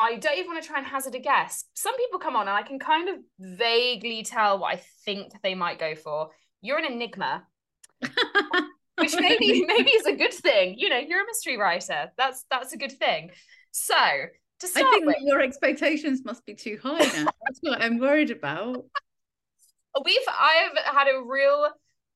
I 0.00 0.16
don't 0.16 0.38
even 0.38 0.50
want 0.50 0.62
to 0.62 0.68
try 0.68 0.78
and 0.78 0.86
hazard 0.86 1.14
a 1.14 1.18
guess. 1.18 1.64
Some 1.74 1.96
people 1.96 2.18
come 2.18 2.34
on 2.34 2.48
and 2.48 2.56
I 2.56 2.62
can 2.62 2.78
kind 2.78 3.08
of 3.08 3.16
vaguely 3.38 4.22
tell 4.22 4.58
what 4.58 4.74
I 4.74 4.82
think 5.04 5.32
they 5.42 5.54
might 5.54 5.78
go 5.78 5.94
for. 5.94 6.30
You're 6.62 6.78
an 6.78 6.90
enigma. 6.90 7.46
which 9.00 9.14
maybe 9.18 9.64
maybe 9.66 9.90
is 9.90 10.06
a 10.06 10.16
good 10.16 10.32
thing. 10.32 10.74
You 10.78 10.88
know, 10.88 10.98
you're 10.98 11.22
a 11.22 11.26
mystery 11.26 11.56
writer. 11.56 12.10
That's 12.16 12.44
that's 12.50 12.72
a 12.72 12.78
good 12.78 12.92
thing. 12.92 13.30
So 13.72 13.94
to 14.60 14.66
start 14.66 14.86
I 14.86 14.90
think 14.90 15.06
with, 15.06 15.16
your 15.20 15.40
expectations 15.40 16.24
must 16.24 16.44
be 16.46 16.54
too 16.54 16.78
high 16.82 16.98
now. 16.98 17.30
That's 17.46 17.58
what 17.60 17.82
I'm 17.82 17.98
worried 17.98 18.30
about. 18.30 18.84
We've 20.04 20.20
I've 20.28 20.94
had 20.94 21.08
a 21.08 21.22
real 21.22 21.68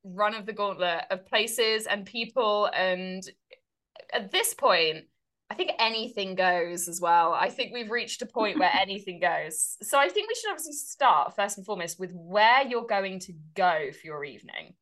run 0.05 0.35
of 0.35 0.47
the 0.47 0.53
gauntlet 0.53 1.05
of 1.11 1.26
places 1.26 1.87
and 1.87 2.05
people 2.05 2.71
and 2.75 3.23
at 4.12 4.31
this 4.31 4.55
point 4.55 5.07
I 5.51 5.55
think 5.55 5.73
anything 5.79 6.35
goes 6.35 6.89
as 6.89 7.01
well. 7.01 7.33
I 7.33 7.51
think 7.51 7.73
we've 7.73 7.91
reached 7.91 8.23
a 8.23 8.27
point 8.27 8.59
where 8.59 8.71
anything 8.81 9.21
goes. 9.21 9.77
So 9.83 9.99
I 9.99 10.09
think 10.09 10.29
we 10.29 10.35
should 10.35 10.51
obviously 10.51 10.73
start 10.73 11.37
first 11.37 11.59
and 11.59 11.67
foremost 11.67 12.01
with 12.01 12.13
where 12.13 12.67
you're 12.67 12.87
going 12.87 13.21
to 13.21 13.33
go 13.55 13.91
for 13.93 14.07
your 14.07 14.25
evening. 14.25 14.75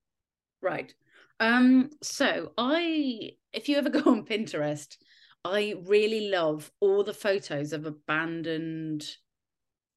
Right. 0.61 0.95
Um, 1.41 1.91
so 2.03 2.53
I, 2.57 3.33
if 3.53 3.69
you 3.69 3.77
ever 3.77 3.91
go 3.91 4.11
on 4.11 4.25
Pinterest, 4.25 4.97
I 5.45 5.75
really 5.87 6.31
love 6.31 6.71
all 6.81 7.03
the 7.03 7.15
photos 7.15 7.73
of 7.73 7.85
abandoned 7.85 9.05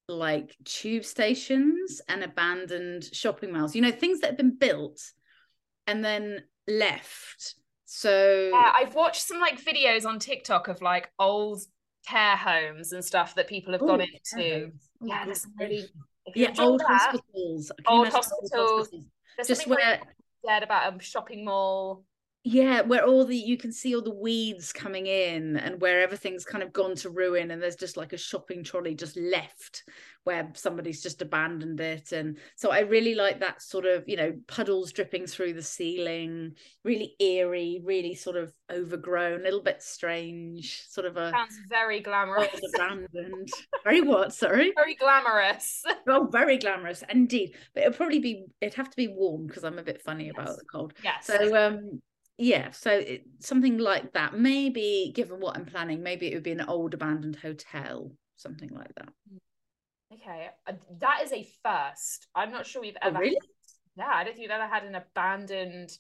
like 0.08 0.56
tube 0.66 1.04
stations 1.04 2.02
and 2.08 2.24
abandoned 2.24 3.04
shopping 3.12 3.52
malls. 3.52 3.76
You 3.76 3.82
know, 3.82 3.92
things 3.92 4.20
that 4.20 4.28
have 4.28 4.38
been 4.38 4.58
built 4.58 5.02
and 5.88 6.04
then 6.04 6.44
left. 6.68 7.56
So 7.98 8.50
yeah, 8.52 8.74
I've 8.76 8.94
watched 8.94 9.22
some 9.22 9.40
like 9.40 9.64
videos 9.64 10.06
on 10.06 10.20
TikTok 10.20 10.68
of 10.68 10.82
like 10.82 11.10
old 11.18 11.62
care 12.06 12.36
homes 12.36 12.92
and 12.92 13.04
stuff 13.04 13.34
that 13.36 13.48
people 13.48 13.72
have 13.72 13.82
Ooh, 13.84 13.88
gone 13.88 14.02
into. 14.02 14.72
Oh, 15.02 15.06
yeah, 15.06 15.24
there's 15.24 15.48
really 15.58 15.86
yeah, 16.36 16.54
old 16.60 16.82
that, 16.82 16.88
hospitals. 16.90 17.72
Old 17.88 18.10
hospitals. 18.10 18.52
hospitals. 18.54 19.06
Just 19.48 19.68
where 19.68 20.02
scared 20.44 20.64
about 20.64 20.94
a 20.94 21.02
shopping 21.02 21.46
mall 21.46 22.04
yeah 22.48 22.82
where 22.82 23.04
all 23.04 23.26
the 23.26 23.36
you 23.36 23.58
can 23.58 23.72
see 23.72 23.96
all 23.96 24.04
the 24.04 24.14
weeds 24.14 24.72
coming 24.72 25.08
in 25.08 25.58
and 25.58 25.82
where 25.82 26.02
everything's 26.02 26.46
kind 26.46 26.64
of 26.64 26.72
gone 26.72 26.96
to 26.96 27.10
ruin 27.10 27.50
and 27.50 27.60
there's 27.60 27.76
just 27.76 27.98
like 27.98 28.14
a 28.14 28.18
shopping 28.18 28.64
trolley 28.64 28.94
just 28.94 29.18
left 29.18 29.84
where 30.26 30.52
somebody's 30.54 31.02
just 31.02 31.22
abandoned 31.22 31.80
it. 31.80 32.12
And 32.12 32.38
so 32.56 32.70
i 32.70 32.82
really 32.82 33.16
like 33.16 33.40
that 33.40 33.64
sort 33.64 33.86
of 33.86 34.08
you 34.08 34.16
know 34.16 34.32
puddles 34.48 34.92
dripping 34.92 35.26
through 35.26 35.54
the 35.54 35.64
ceiling 35.64 36.54
really 36.84 37.16
eerie 37.20 37.82
really 37.84 38.14
sort 38.14 38.36
of 38.36 38.54
overgrown 38.72 39.42
a 39.42 39.44
little 39.44 39.64
bit 39.64 39.82
strange 39.82 40.86
sort 40.88 41.08
of 41.08 41.18
a 41.18 41.32
sounds 41.32 41.58
very 41.68 42.00
glamorous. 42.00 42.50
abandoned. 42.76 43.50
Very 43.84 44.02
what? 44.02 44.34
Sorry? 44.34 44.72
Very 44.76 44.96
glamorous. 44.96 45.84
Oh 46.08 46.28
very 46.32 46.60
glamorous 46.60 47.04
indeed. 47.10 47.56
But 47.74 47.84
it'll 47.86 47.98
probably 47.98 48.20
be 48.20 48.46
it'd 48.62 48.76
have 48.76 48.92
to 48.92 48.96
be 48.98 49.08
warm 49.08 49.48
because 49.48 49.64
i'm 49.64 49.80
a 49.80 49.84
bit 49.84 50.04
funny 50.04 50.26
yes. 50.26 50.34
about 50.38 50.58
the 50.58 50.66
cold. 50.72 50.94
Yes. 51.04 51.26
So 51.26 51.56
um 51.56 52.02
yeah 52.38 52.72
so 52.72 52.92
it, 52.92 53.24
something 53.40 53.78
like 53.78 54.14
that. 54.14 54.38
Maybe 54.38 55.12
given 55.16 55.40
what 55.40 55.58
i'm 55.58 55.66
planning 55.66 56.04
maybe 56.04 56.32
it 56.32 56.36
would 56.36 56.44
be 56.44 56.52
an 56.52 56.62
old 56.62 56.94
abandoned 56.94 57.38
hotel 57.38 58.12
something 58.36 58.70
like 58.70 58.94
that. 58.96 59.10
Okay 60.14 60.50
uh, 60.68 60.74
that 61.00 61.22
is 61.24 61.32
a 61.32 61.48
first. 61.64 62.28
I'm 62.36 62.52
not 62.52 62.66
sure 62.66 62.82
we've 62.82 62.98
oh, 63.02 63.08
ever 63.08 63.18
oh, 63.18 63.22
really? 63.22 63.36
Had, 63.36 64.04
yeah 64.04 64.12
i 64.14 64.24
don't 64.24 64.36
think 64.36 64.48
we've 64.48 64.52
ever 64.52 64.68
had 64.68 64.84
an 64.84 64.96
abandoned 64.96 65.92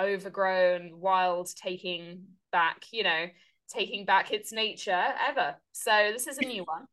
overgrown 0.00 0.98
wild 0.98 1.48
taking 1.56 2.24
back 2.50 2.86
you 2.92 3.02
know 3.02 3.26
taking 3.72 4.04
back 4.04 4.32
its 4.32 4.52
nature 4.52 5.04
ever. 5.28 5.56
So 5.72 6.10
this 6.12 6.26
is 6.26 6.38
a 6.38 6.44
new 6.44 6.64
one. 6.64 6.86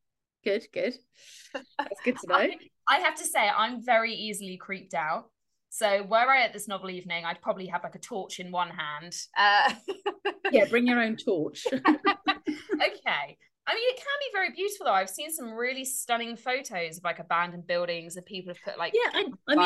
Good 0.43 0.67
good. 0.73 0.93
That's 1.53 2.01
good 2.05 2.17
to 2.19 2.27
know. 2.27 2.35
I, 2.35 2.57
I 2.89 2.99
have 2.99 3.15
to 3.15 3.25
say 3.25 3.47
i'm 3.55 3.83
very 3.83 4.13
easily 4.13 4.57
creeped 4.57 4.93
out 4.93 5.29
so 5.69 6.03
were 6.03 6.17
I 6.17 6.43
at 6.43 6.53
this 6.53 6.67
novel 6.67 6.89
evening, 6.89 7.25
I'd 7.25 7.41
probably 7.41 7.67
have 7.67 7.83
like 7.83 7.95
a 7.95 7.99
torch 7.99 8.39
in 8.39 8.51
one 8.51 8.69
hand. 8.69 9.15
Uh... 9.37 9.73
yeah, 10.51 10.65
bring 10.65 10.87
your 10.87 10.99
own 10.99 11.15
torch. 11.15 11.65
okay. 11.73 13.37
I 13.69 13.75
mean, 13.75 13.83
it 13.89 13.97
can 13.97 14.05
be 14.19 14.33
very 14.33 14.49
beautiful 14.49 14.87
though. 14.87 14.93
I've 14.93 15.11
seen 15.11 15.31
some 15.31 15.51
really 15.51 15.85
stunning 15.85 16.35
photos 16.35 16.97
of 16.97 17.03
like 17.03 17.19
abandoned 17.19 17.67
buildings 17.67 18.15
and 18.15 18.25
people 18.25 18.51
have 18.51 18.63
put 18.63 18.79
like. 18.79 18.93
Yeah, 18.95 19.11
I, 19.13 19.25
I 19.47 19.55
mean, 19.55 19.59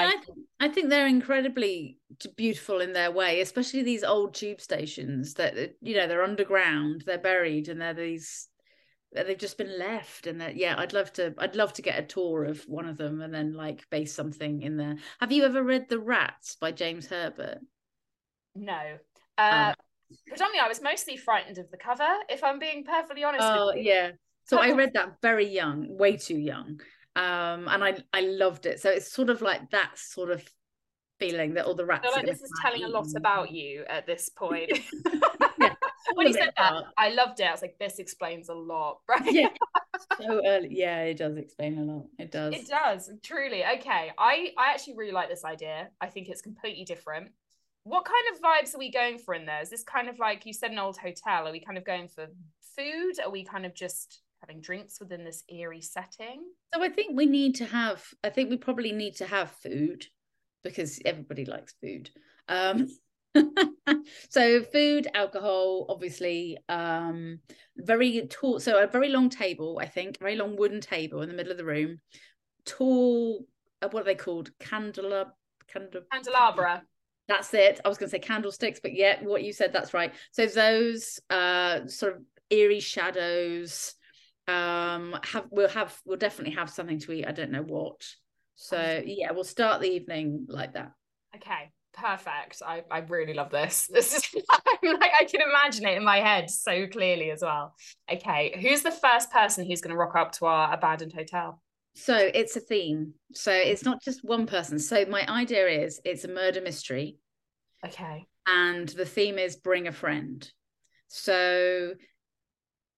I, 0.60 0.66
I 0.66 0.68
think 0.68 0.90
they're 0.90 1.08
incredibly 1.08 2.00
beautiful 2.36 2.82
in 2.82 2.92
their 2.92 3.12
way, 3.12 3.40
especially 3.40 3.82
these 3.82 4.04
old 4.04 4.34
tube 4.34 4.60
stations 4.60 5.36
that, 5.36 5.76
you 5.80 5.96
know, 5.96 6.06
they're 6.06 6.24
underground, 6.24 7.04
they're 7.06 7.18
buried, 7.18 7.70
and 7.70 7.80
they're 7.80 7.94
these 7.94 8.50
they've 9.14 9.38
just 9.38 9.58
been 9.58 9.78
left 9.78 10.28
and 10.28 10.42
that 10.42 10.56
yeah 10.56 10.76
i'd 10.80 10.94
love 10.94 11.12
to 11.14 11.34
i'd 11.40 11.56
love 11.56 11.74
to 11.74 11.82
get 11.82 12.00
a 12.00 12.04
tour 12.04 12.44
of 12.44 12.62
one 12.68 12.88
of 12.88 12.98
them 12.98 13.22
and 13.22 13.34
then 13.34 13.54
like 13.54 13.90
base 13.90 14.14
something 14.14 14.62
in 14.62 14.78
there. 14.78 14.96
Have 15.20 15.32
you 15.32 15.46
ever 15.46 15.64
read 15.64 15.88
the 15.90 16.00
rats 16.00 16.56
by 16.56 16.72
james 16.72 17.08
herbert? 17.08 17.60
No. 18.56 18.98
Uh 19.38 19.74
oh. 19.76 20.16
predominantly 20.28 20.60
i 20.60 20.68
was 20.68 20.82
mostly 20.82 21.18
frightened 21.18 21.58
of 21.58 21.70
the 21.72 21.78
cover 21.78 22.08
if 22.30 22.44
i'm 22.44 22.60
being 22.60 22.84
perfectly 22.84 23.24
honest 23.24 23.44
oh 23.44 23.74
yeah. 23.76 24.12
So 24.46 24.58
i 24.58 24.72
read 24.76 24.94
that 24.94 25.22
very 25.22 25.48
young 25.48 25.98
way 25.98 26.18
too 26.18 26.38
young 26.38 26.80
um 27.16 27.68
and 27.68 27.84
i 27.84 27.98
i 28.14 28.22
loved 28.22 28.66
it. 28.66 28.80
So 28.80 28.90
it's 28.90 29.12
sort 29.12 29.30
of 29.30 29.42
like 29.42 29.70
that 29.72 29.92
sort 29.96 30.32
of 30.32 30.44
feeling 31.20 31.54
that 31.54 31.66
all 31.66 31.76
the 31.76 31.86
rats 31.86 32.08
like 32.16 32.26
this 32.26 32.42
is 32.42 32.52
telling 32.62 32.84
a 32.84 32.88
lot 32.88 33.08
about 33.16 33.52
you 33.52 33.86
at 33.88 34.06
this 34.06 34.30
point 34.30 34.72
when 36.16 36.28
he 36.28 36.34
said 36.34 36.52
that, 36.58 36.84
I 36.98 37.10
loved 37.10 37.40
it. 37.40 37.44
I 37.44 37.52
was 37.52 37.62
like, 37.62 37.78
this 37.80 38.00
explains 38.00 38.50
a 38.50 38.54
lot, 38.54 39.00
right? 39.10 39.32
Yeah. 39.32 39.50
so 40.22 40.42
early. 40.46 40.70
Yeah, 40.72 41.02
it 41.04 41.18
does 41.18 41.38
explain 41.38 41.78
a 41.78 41.84
lot. 41.84 42.06
It 42.20 42.32
does. 42.32 42.54
It 42.54 42.68
does, 42.68 43.12
truly. 43.22 43.64
Okay. 43.78 44.12
I, 44.18 44.52
I 44.58 44.72
actually 44.72 44.96
really 44.96 45.12
like 45.12 45.30
this 45.30 45.46
idea. 45.46 45.90
I 46.02 46.08
think 46.08 46.30
it's 46.30 46.42
completely 46.42 46.86
different. 46.86 47.32
What 47.84 48.06
kind 48.06 48.24
of 48.34 48.42
vibes 48.42 48.74
are 48.74 48.80
we 48.80 48.92
going 48.92 49.18
for 49.18 49.34
in 49.34 49.46
there? 49.46 49.62
Is 49.62 49.70
this 49.70 49.84
kind 49.84 50.08
of 50.08 50.18
like 50.18 50.46
you 50.46 50.54
said 50.54 50.72
an 50.72 50.80
old 50.80 50.98
hotel? 50.98 51.48
Are 51.48 51.52
we 51.52 51.60
kind 51.60 51.78
of 51.78 51.84
going 51.84 52.08
for 52.08 52.28
food? 52.76 53.20
Are 53.24 53.30
we 53.30 53.44
kind 53.44 53.66
of 53.66 53.76
just 53.76 54.22
having 54.40 54.62
drinks 54.62 55.00
within 55.00 55.24
this 55.24 55.44
eerie 55.50 55.82
setting? 55.82 56.44
So 56.74 56.82
I 56.82 56.90
think 56.90 57.16
we 57.16 57.26
need 57.26 57.56
to 57.56 57.66
have 57.66 58.04
I 58.24 58.30
think 58.30 58.50
we 58.50 58.58
probably 58.58 58.92
need 58.92 59.16
to 59.18 59.26
have 59.26 59.52
food 59.52 60.06
because 60.64 61.02
everybody 61.06 61.46
likes 61.46 61.74
food. 61.82 62.10
Um 62.48 62.88
so 64.30 64.62
food 64.64 65.08
alcohol 65.14 65.88
obviously 65.90 66.58
um 66.70 67.40
very 67.78 68.28
tall 68.30 68.60
so 68.60 68.82
a 68.82 68.88
very 68.88 69.10
long 69.10 69.30
table 69.30 69.80
i 69.82 69.88
think 69.88 70.20
very 70.20 70.36
long 70.36 70.56
wooden 70.56 70.80
table 70.80 71.22
in 71.22 71.30
the 71.30 71.36
middle 71.36 71.52
of 71.52 71.58
the 71.58 71.66
room 71.66 72.00
tall 72.66 73.46
uh, 73.84 73.90
what 73.92 74.02
are 74.02 74.06
they 74.06 74.16
called? 74.16 74.50
Candelabra 74.60 75.34
Candel- 75.72 76.04
candelabra. 76.12 76.84
That's 77.28 77.54
it. 77.54 77.80
I 77.84 77.90
was 77.90 77.98
going 77.98 78.10
to 78.10 78.12
say 78.12 78.20
candlesticks 78.20 78.80
but 78.82 78.94
yeah 78.94 79.24
what 79.24 79.44
you 79.44 79.54
said 79.54 79.74
that's 79.74 79.94
right. 79.94 80.14
So 80.32 80.46
those 80.46 81.20
uh 81.30 81.88
sort 81.88 82.16
of 82.16 82.22
eerie 82.50 82.80
shadows 82.80 83.96
um 84.48 85.16
have 85.24 85.46
we'll 85.50 85.70
have 85.70 85.98
we'll 86.06 86.18
definitely 86.18 86.56
have 86.56 86.70
something 86.70 87.00
to 87.00 87.12
eat. 87.12 87.26
I 87.28 87.32
don't 87.32 87.52
know 87.52 87.64
what. 87.64 88.02
So 88.56 89.02
yeah 89.06 89.32
we'll 89.32 89.44
start 89.44 89.82
the 89.82 89.90
evening 89.90 90.46
like 90.50 90.74
that. 90.74 90.92
Okay 91.36 91.72
perfect. 91.94 92.62
I, 92.66 92.84
I 92.92 93.00
really 93.00 93.34
love 93.34 93.52
this. 93.52 93.90
This 93.94 94.14
is 94.14 94.24
like 94.50 95.12
I 95.20 95.26
can 95.26 95.42
imagine 95.42 95.88
it 95.88 95.98
in 95.98 96.04
my 96.04 96.18
head 96.18 96.50
so 96.50 96.88
clearly 96.88 97.32
as 97.32 97.42
well. 97.42 97.76
Okay, 98.12 98.60
who's 98.62 98.82
the 98.82 98.92
first 98.92 99.32
person 99.32 99.66
who's 99.66 99.82
going 99.82 99.94
to 99.94 99.98
rock 99.98 100.16
up 100.16 100.32
to 100.34 100.46
our 100.46 100.74
abandoned 100.74 101.14
hotel? 101.14 101.62
So 101.96 102.16
it's 102.16 102.56
a 102.56 102.60
theme. 102.60 103.14
So 103.34 103.52
it's 103.52 103.86
not 103.86 104.02
just 104.02 104.24
one 104.24 104.48
person. 104.48 104.80
So 104.80 105.06
my 105.06 105.30
idea 105.30 105.68
is 105.68 106.02
it's 106.04 106.24
a 106.24 106.28
murder 106.28 106.62
mystery. 106.62 107.18
Okay. 107.86 108.26
And 108.48 108.90
the 108.90 109.06
theme 109.06 109.38
is 109.38 109.56
bring 109.56 109.88
a 109.88 109.92
friend. 109.92 110.50
So 111.08 111.94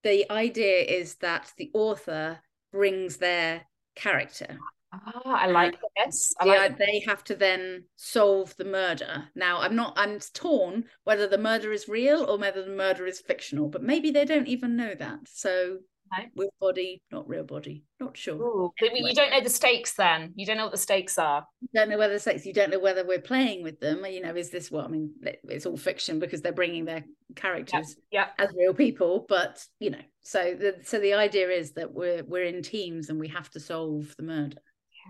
the 0.03 0.31
idea 0.31 0.79
is 0.79 1.15
that 1.15 1.51
the 1.57 1.71
author 1.73 2.39
brings 2.71 3.17
their 3.17 3.63
character 3.95 4.57
Ah, 5.05 5.41
I 5.43 5.47
like 5.47 5.77
this. 5.97 6.33
I 6.39 6.45
yeah, 6.45 6.53
like 6.53 6.77
they 6.77 7.03
have 7.05 7.23
to 7.25 7.35
then 7.35 7.85
solve 7.95 8.55
the 8.57 8.65
murder. 8.65 9.25
Now, 9.35 9.59
I'm 9.59 9.75
not. 9.75 9.93
I'm 9.97 10.19
torn 10.33 10.85
whether 11.03 11.27
the 11.27 11.37
murder 11.37 11.71
is 11.71 11.87
real 11.87 12.23
or 12.23 12.37
whether 12.37 12.63
the 12.63 12.71
murder 12.71 13.05
is 13.05 13.19
fictional. 13.19 13.67
But 13.69 13.83
maybe 13.83 14.11
they 14.11 14.25
don't 14.25 14.47
even 14.47 14.75
know 14.75 14.93
that. 14.95 15.19
So, 15.25 15.79
okay. 16.13 16.29
real 16.35 16.49
body, 16.59 17.01
not 17.11 17.27
real 17.27 17.43
body, 17.43 17.83
not 17.99 18.15
sure. 18.17 18.35
Ooh, 18.35 18.71
anyway. 18.81 19.09
You 19.09 19.15
don't 19.15 19.31
know 19.31 19.41
the 19.41 19.49
stakes. 19.49 19.93
Then 19.93 20.33
you 20.35 20.45
don't 20.45 20.57
know 20.57 20.65
what 20.65 20.71
the 20.71 20.77
stakes 20.77 21.17
are. 21.17 21.45
You 21.61 21.69
don't 21.73 21.89
know 21.89 21.97
whether 21.97 22.13
the 22.13 22.19
stakes. 22.19 22.45
You 22.45 22.53
don't 22.53 22.69
know 22.69 22.79
whether 22.79 23.05
we're 23.05 23.19
playing 23.21 23.63
with 23.63 23.79
them. 23.79 24.05
You 24.05 24.21
know, 24.21 24.35
is 24.35 24.49
this 24.49 24.71
what 24.71 24.85
I 24.85 24.87
mean? 24.87 25.11
It's 25.23 25.65
all 25.65 25.77
fiction 25.77 26.19
because 26.19 26.41
they're 26.41 26.51
bringing 26.51 26.85
their 26.85 27.03
characters 27.35 27.95
yeah. 28.11 28.27
as 28.37 28.49
real 28.57 28.73
people. 28.73 29.25
But 29.27 29.65
you 29.79 29.89
know, 29.91 30.01
so 30.21 30.55
the 30.55 30.77
so 30.83 30.99
the 30.99 31.13
idea 31.13 31.49
is 31.49 31.73
that 31.73 31.93
we're 31.93 32.23
we're 32.23 32.45
in 32.45 32.61
teams 32.61 33.09
and 33.09 33.19
we 33.19 33.27
have 33.29 33.49
to 33.51 33.59
solve 33.59 34.13
the 34.17 34.23
murder. 34.23 34.57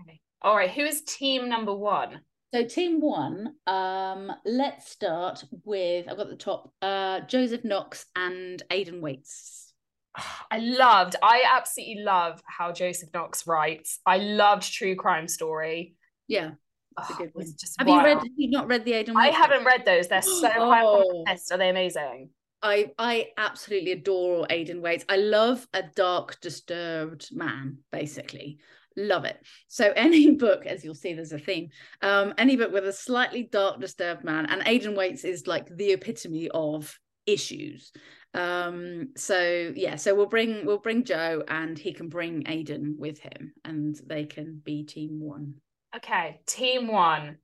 Okay. 0.00 0.20
All 0.42 0.56
right. 0.56 0.70
Who 0.70 0.82
is 0.82 1.02
team 1.02 1.48
number 1.48 1.74
one? 1.74 2.20
So 2.54 2.64
team 2.64 3.00
one, 3.00 3.54
um, 3.66 4.32
let's 4.44 4.88
start 4.88 5.44
with 5.64 6.08
I've 6.08 6.16
got 6.16 6.28
the 6.28 6.36
top, 6.36 6.72
uh, 6.80 7.20
Joseph 7.20 7.64
Knox 7.64 8.06
and 8.14 8.62
Aidan 8.70 9.00
Waits. 9.00 9.74
I 10.50 10.58
loved, 10.58 11.16
I 11.22 11.42
absolutely 11.50 12.04
love 12.04 12.40
how 12.46 12.72
Joseph 12.72 13.10
Knox 13.12 13.46
writes. 13.46 13.98
I 14.06 14.18
loved 14.18 14.72
True 14.72 14.94
Crime 14.96 15.28
Story. 15.28 15.94
Yeah. 16.28 16.52
Oh, 16.98 17.02
have 17.02 17.86
wild. 17.86 18.00
you 18.00 18.04
read? 18.06 18.16
Have 18.16 18.26
you 18.36 18.50
not 18.50 18.68
read 18.68 18.86
the 18.86 18.94
Aidan? 18.94 19.14
Waits 19.14 19.36
I 19.36 19.38
haven't 19.38 19.66
read 19.66 19.84
those. 19.84 20.08
They're 20.08 20.22
so 20.22 20.50
oh. 20.56 20.70
high 20.70 20.82
on 20.82 21.24
the 21.26 21.30
list. 21.30 21.52
Are 21.52 21.58
they 21.58 21.68
amazing? 21.68 22.30
I 22.62 22.90
I 22.98 23.26
absolutely 23.36 23.92
adore 23.92 24.46
Aidan 24.48 24.80
Waits. 24.80 25.04
I 25.06 25.18
love 25.18 25.68
a 25.74 25.82
dark, 25.94 26.40
disturbed 26.40 27.28
man. 27.32 27.80
Basically, 27.92 28.60
love 28.96 29.24
it 29.24 29.38
so 29.68 29.92
any 29.96 30.32
book 30.32 30.66
as 30.66 30.84
you'll 30.84 30.94
see 30.94 31.14
there's 31.14 31.32
a 31.32 31.38
theme 31.38 31.68
um 32.02 32.34
any 32.38 32.56
book 32.56 32.72
with 32.72 32.86
a 32.86 32.92
slightly 32.92 33.48
dark 33.50 33.80
disturbed 33.80 34.24
man 34.24 34.46
and 34.46 34.62
aidan 34.66 34.94
waits 34.94 35.24
is 35.24 35.46
like 35.46 35.68
the 35.76 35.92
epitome 35.92 36.48
of 36.52 36.98
issues 37.26 37.92
um 38.34 39.08
so 39.16 39.72
yeah 39.74 39.96
so 39.96 40.14
we'll 40.14 40.26
bring 40.26 40.64
we'll 40.64 40.78
bring 40.78 41.04
joe 41.04 41.42
and 41.48 41.78
he 41.78 41.92
can 41.92 42.08
bring 42.08 42.44
aidan 42.46 42.96
with 42.98 43.18
him 43.18 43.52
and 43.64 44.00
they 44.06 44.24
can 44.24 44.60
be 44.64 44.84
team 44.84 45.20
one 45.20 45.54
okay 45.94 46.40
team 46.46 46.86
one 46.88 47.38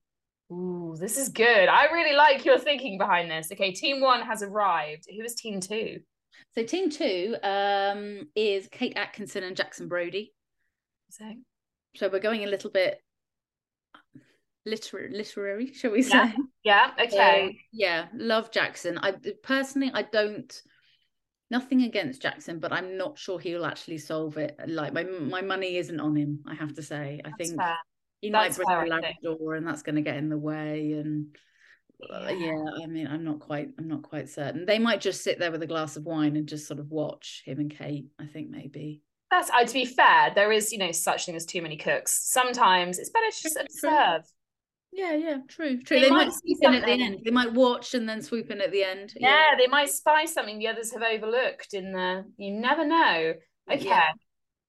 Ooh, 0.53 0.97
this 0.99 1.17
is 1.17 1.31
good. 1.31 1.69
I 1.69 1.87
really 1.87 2.15
like 2.15 2.45
your 2.45 2.59
thinking 2.59 2.99
behind 2.99 3.31
this. 3.31 3.51
Okay, 3.51 3.73
team 3.73 4.03
one 4.03 4.21
has 4.21 4.43
arrived. 4.43 5.07
Who 5.11 5.25
is 5.25 5.35
team 5.35 5.61
two? 5.61 6.01
So 6.55 6.63
team 6.63 6.91
two 6.91 7.37
um, 7.43 8.29
is 8.37 8.69
Kate 8.71 8.93
Atkinson 8.97 9.45
and 9.45 9.57
Jackson 9.57 9.89
Brodie. 9.89 10.35
So, 11.13 11.31
so 11.95 12.09
we're 12.09 12.21
going 12.21 12.43
a 12.43 12.47
little 12.47 12.71
bit 12.71 12.99
literary, 14.65 15.11
literary, 15.15 15.73
shall 15.75 15.91
we 15.91 16.01
say? 16.01 16.17
Yeah. 16.17 16.33
yeah 16.65 16.91
okay. 17.05 17.59
yeah. 17.71 18.07
Love 18.15 18.51
Jackson. 18.51 18.97
I 18.97 19.15
personally, 19.43 19.91
I 19.93 20.03
don't. 20.03 20.63
Nothing 21.51 21.83
against 21.83 22.23
Jackson, 22.23 22.61
but 22.61 22.73
I'm 22.73 22.97
not 22.97 23.19
sure 23.19 23.39
he'll 23.39 23.67
actually 23.67 23.99
solve 23.99 24.39
it. 24.39 24.59
Like 24.67 24.95
my 24.95 25.03
my 25.03 25.43
money 25.43 25.77
isn't 25.77 26.01
on 26.01 26.17
him. 26.17 26.41
I 26.47 26.55
have 26.55 26.73
to 26.77 26.83
say. 26.83 27.21
I 27.23 27.29
that's 27.29 27.51
think 27.51 27.61
fair. 27.61 27.77
he 28.23 28.31
that's 28.31 28.59
might 28.59 28.65
bring 28.65 28.91
a 28.91 28.95
Labrador, 28.95 29.55
and 29.57 29.67
that's 29.67 29.83
going 29.83 29.97
to 29.97 30.01
get 30.01 30.17
in 30.17 30.31
the 30.31 30.39
way. 30.39 30.93
And 30.93 31.37
uh, 32.11 32.29
yeah. 32.31 32.57
yeah. 32.57 32.65
I 32.83 32.87
mean, 32.87 33.07
I'm 33.07 33.25
not 33.25 33.41
quite, 33.41 33.69
I'm 33.79 33.89
not 33.89 34.03
quite 34.03 34.31
certain. 34.31 34.65
They 34.65 34.79
might 34.79 35.03
just 35.03 35.23
sit 35.23 35.39
there 35.39 35.53
with 35.53 35.63
a 35.63 35.67
glass 35.67 35.97
of 35.97 36.05
wine 36.05 36.37
and 36.37 36.49
just 36.49 36.67
sort 36.67 36.81
of 36.81 36.91
watch 36.91 37.43
him 37.45 37.61
and 37.61 37.71
Kate. 37.71 38.07
I 38.19 38.25
think 38.25 38.49
maybe. 38.49 39.03
That's 39.33 39.49
uh, 39.49 39.65
to 39.65 39.73
be 39.73 39.87
fair. 39.87 40.31
There 40.35 40.53
is, 40.53 40.73
you 40.73 40.79
know, 40.79 40.93
such 40.93 41.25
thing 41.25 41.35
as 41.35 41.47
too 41.47 41.63
many 41.63 41.79
cooks. 41.79 42.29
Sometimes 42.31 42.99
it's 42.99 43.09
better 43.09 43.31
to 43.31 43.43
just 43.43 43.57
observe. 43.59 44.31
Yeah, 44.93 45.15
yeah, 45.15 45.39
true, 45.49 45.83
true. 45.83 46.01
They, 46.01 46.03
they 46.03 46.11
might, 46.11 46.27
might 46.27 46.35
swoop 46.35 46.59
in 46.61 46.75
at 46.75 46.85
the 46.85 46.93
end. 46.93 47.21
They 47.25 47.31
might 47.31 47.55
watch 47.55 47.95
and 47.95 48.07
then 48.07 48.21
swoop 48.21 48.51
in 48.51 48.61
at 48.61 48.71
the 48.71 48.85
end. 48.85 49.15
Yeah, 49.17 49.31
yeah, 49.31 49.57
they 49.57 49.69
might 49.69 49.89
spy 49.89 50.27
something 50.27 50.59
the 50.59 50.69
others 50.69 50.93
have 50.93 51.03
overlooked 51.03 51.73
in 51.73 51.93
the. 51.93 52.27
You 52.37 52.53
never 52.53 52.87
know. 52.87 53.33
Okay. 53.73 53.87
Yeah. 53.87 54.11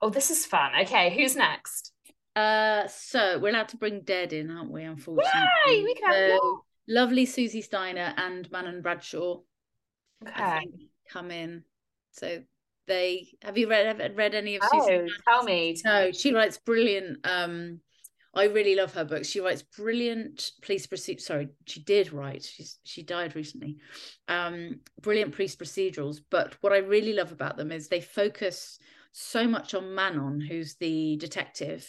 Oh, 0.01 0.09
this 0.09 0.31
is 0.31 0.45
fun. 0.45 0.71
Okay, 0.83 1.13
who's 1.13 1.35
next? 1.35 1.91
Uh, 2.33 2.87
so 2.87 3.39
we're 3.39 3.49
allowed 3.49 3.67
to 3.69 3.77
bring 3.77 3.99
Dead 3.99 4.31
in, 4.31 4.49
aren't 4.49 4.71
we? 4.71 4.83
Unfortunately, 4.83 5.41
Yay, 5.67 5.83
we 5.83 5.93
can. 5.93 6.13
Have 6.13 6.39
so, 6.39 6.63
lovely 6.87 7.25
Susie 7.25 7.61
Steiner 7.61 8.13
and 8.15 8.49
Manon 8.49 8.81
Bradshaw. 8.81 9.41
Okay. 10.25 10.61
come 11.11 11.31
in. 11.31 11.65
So 12.13 12.43
they 12.87 13.27
have 13.41 13.57
you 13.57 13.69
read 13.69 14.15
read 14.15 14.35
any 14.35 14.55
of 14.55 14.63
oh, 14.71 14.87
Susie? 14.87 15.13
Tell 15.27 15.43
me. 15.43 15.77
No, 15.85 16.11
she 16.11 16.33
writes 16.33 16.57
brilliant. 16.57 17.25
Um, 17.25 17.79
I 18.35 18.45
really 18.45 18.75
love 18.75 18.93
her 18.95 19.05
books. 19.05 19.27
She 19.27 19.41
writes 19.41 19.61
brilliant 19.61 20.51
police 20.63 20.87
procedure. 20.87 21.19
Sorry, 21.19 21.49
she 21.67 21.81
did 21.81 22.11
write. 22.11 22.43
She's 22.43 22.79
she 22.83 23.03
died 23.03 23.35
recently. 23.35 23.77
Um, 24.27 24.79
brilliant 25.01 25.35
police 25.35 25.55
procedurals. 25.55 26.17
But 26.29 26.55
what 26.61 26.73
I 26.73 26.77
really 26.77 27.13
love 27.13 27.31
about 27.31 27.57
them 27.57 27.71
is 27.71 27.87
they 27.87 28.01
focus 28.01 28.79
so 29.11 29.47
much 29.47 29.75
on 29.75 29.93
Manon, 29.93 30.41
who's 30.41 30.75
the 30.75 31.17
detective, 31.17 31.85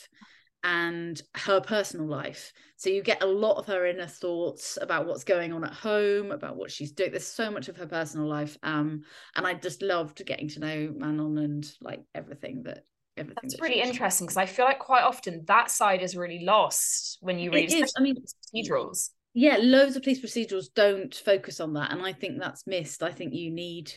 and 0.65 1.21
her 1.37 1.61
personal 1.61 2.07
life. 2.07 2.53
So 2.77 2.89
you 2.91 3.03
get 3.03 3.23
a 3.23 3.27
lot 3.27 3.59
of 3.59 3.67
her 3.67 3.87
inner 3.87 4.07
thoughts 4.07 4.79
about 4.81 5.07
what's 5.07 5.23
going 5.23 5.53
on 5.53 5.63
at 5.63 5.73
home, 5.73 6.33
about 6.33 6.57
what 6.57 6.73
she's 6.73 6.91
doing. 6.91 7.11
There's 7.11 7.27
so 7.27 7.51
much 7.51 7.69
of 7.69 7.77
her 7.77 7.87
personal 7.87 8.27
life. 8.27 8.57
Um, 8.63 9.03
and 9.37 9.47
I 9.47 9.55
just 9.55 9.83
loved 9.83 10.25
getting 10.27 10.49
to 10.49 10.61
know 10.61 10.95
Manon 10.97 11.39
and 11.39 11.71
like 11.83 12.03
everything 12.15 12.63
that 12.65 12.87
everything. 13.17 13.39
That's 13.43 13.57
that 13.57 13.63
really 13.63 13.83
interesting 13.83 14.27
because 14.27 14.39
I 14.39 14.47
feel 14.47 14.65
like 14.65 14.79
quite 14.79 15.05
often 15.05 15.45
that 15.47 15.71
side 15.71 16.03
is 16.03 16.17
really 16.17 16.45
lost 16.45 17.19
when 17.21 17.39
you 17.39 17.53
read. 17.53 17.73
I 17.97 18.01
mean, 18.01 18.17
procedurals. 18.55 19.11
Yeah, 19.35 19.59
loads 19.61 19.97
of 19.97 20.03
police 20.03 20.25
procedurals 20.25 20.67
don't 20.75 21.15
focus 21.15 21.61
on 21.61 21.75
that, 21.75 21.93
and 21.93 22.03
I 22.03 22.13
think 22.13 22.41
that's 22.41 22.67
missed. 22.67 23.03
I 23.03 23.11
think 23.11 23.35
you 23.35 23.51
need 23.51 23.93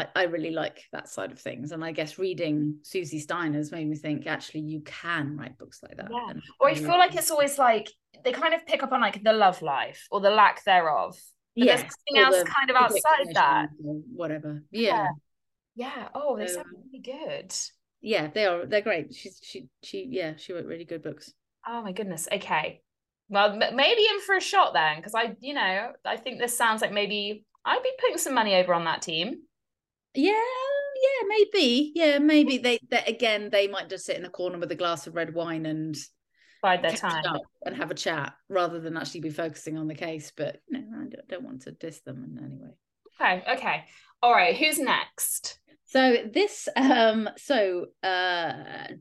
I, 0.00 0.22
I 0.22 0.22
really 0.24 0.50
like 0.50 0.84
that 0.92 1.08
side 1.08 1.32
of 1.32 1.38
things. 1.38 1.72
And 1.72 1.84
I 1.84 1.92
guess 1.92 2.18
reading 2.18 2.76
Susie 2.82 3.18
Steiner's 3.18 3.70
made 3.72 3.88
me 3.88 3.96
think 3.96 4.26
actually 4.26 4.60
you 4.60 4.80
can 4.80 5.36
write 5.36 5.58
books 5.58 5.80
like 5.82 5.96
that. 5.96 6.10
Yeah. 6.10 6.40
Or 6.60 6.68
I 6.68 6.74
feel 6.74 6.98
like 6.98 7.14
it's 7.14 7.30
always 7.30 7.58
like 7.58 7.88
they 8.24 8.32
kind 8.32 8.54
of 8.54 8.66
pick 8.66 8.82
up 8.82 8.92
on 8.92 9.00
like 9.00 9.22
the 9.22 9.32
love 9.32 9.62
life 9.62 10.06
or 10.10 10.20
the 10.20 10.30
lack 10.30 10.64
thereof. 10.64 11.18
But 11.56 11.66
yes, 11.66 11.80
there's 11.80 11.94
something 11.94 12.24
else 12.24 12.44
the, 12.44 12.50
kind 12.50 12.70
of 12.70 12.76
outside 12.76 13.34
that. 13.34 13.68
Whatever. 13.80 14.62
Yeah. 14.70 14.80
yeah. 14.80 15.06
Yeah. 15.74 16.08
Oh, 16.14 16.36
they 16.36 16.44
um, 16.44 16.48
sound 16.48 16.66
really 16.86 17.02
good. 17.02 17.54
Yeah, 18.00 18.28
they 18.32 18.46
are. 18.46 18.66
They're 18.66 18.80
great. 18.80 19.14
She's 19.14 19.40
she 19.42 19.68
she 19.82 20.06
yeah, 20.10 20.34
she 20.36 20.52
wrote 20.52 20.66
really 20.66 20.84
good 20.84 21.02
books. 21.02 21.32
Oh 21.66 21.82
my 21.82 21.92
goodness. 21.92 22.28
Okay. 22.32 22.82
Well, 23.28 23.56
maybe 23.56 24.02
in 24.02 24.20
for 24.26 24.36
a 24.36 24.40
shot 24.40 24.72
then, 24.74 24.96
because 24.96 25.14
I, 25.14 25.36
you 25.40 25.54
know, 25.54 25.92
I 26.04 26.16
think 26.16 26.40
this 26.40 26.58
sounds 26.58 26.82
like 26.82 26.92
maybe 26.92 27.44
I'd 27.64 27.82
be 27.82 27.92
putting 28.00 28.18
some 28.18 28.34
money 28.34 28.56
over 28.56 28.74
on 28.74 28.84
that 28.84 29.02
team. 29.02 29.42
Yeah, 30.14 30.32
yeah, 30.32 31.28
maybe. 31.28 31.92
Yeah, 31.94 32.18
maybe 32.18 32.58
they, 32.58 32.78
they 32.90 33.04
again 33.06 33.50
they 33.50 33.68
might 33.68 33.88
just 33.88 34.06
sit 34.06 34.16
in 34.16 34.24
a 34.24 34.30
corner 34.30 34.58
with 34.58 34.72
a 34.72 34.76
glass 34.76 35.06
of 35.06 35.14
red 35.14 35.34
wine 35.34 35.66
and 35.66 35.96
bide 36.62 36.82
their 36.82 36.92
time 36.92 37.24
and 37.64 37.76
have 37.76 37.90
a 37.90 37.94
chat 37.94 38.34
rather 38.48 38.80
than 38.80 38.96
actually 38.96 39.20
be 39.20 39.30
focusing 39.30 39.78
on 39.78 39.86
the 39.86 39.94
case. 39.94 40.32
But 40.36 40.60
you 40.68 40.80
know, 40.80 41.02
I 41.02 41.06
don't 41.28 41.44
want 41.44 41.62
to 41.62 41.72
diss 41.72 42.00
them 42.00 42.24
in 42.24 42.44
any 42.44 42.56
way. 42.56 42.70
Okay, 43.20 43.52
okay. 43.52 43.84
All 44.22 44.32
right, 44.32 44.56
who's 44.56 44.78
next? 44.78 45.58
So 45.86 46.18
this 46.32 46.68
um 46.76 47.28
so 47.36 47.86
uh 48.02 48.52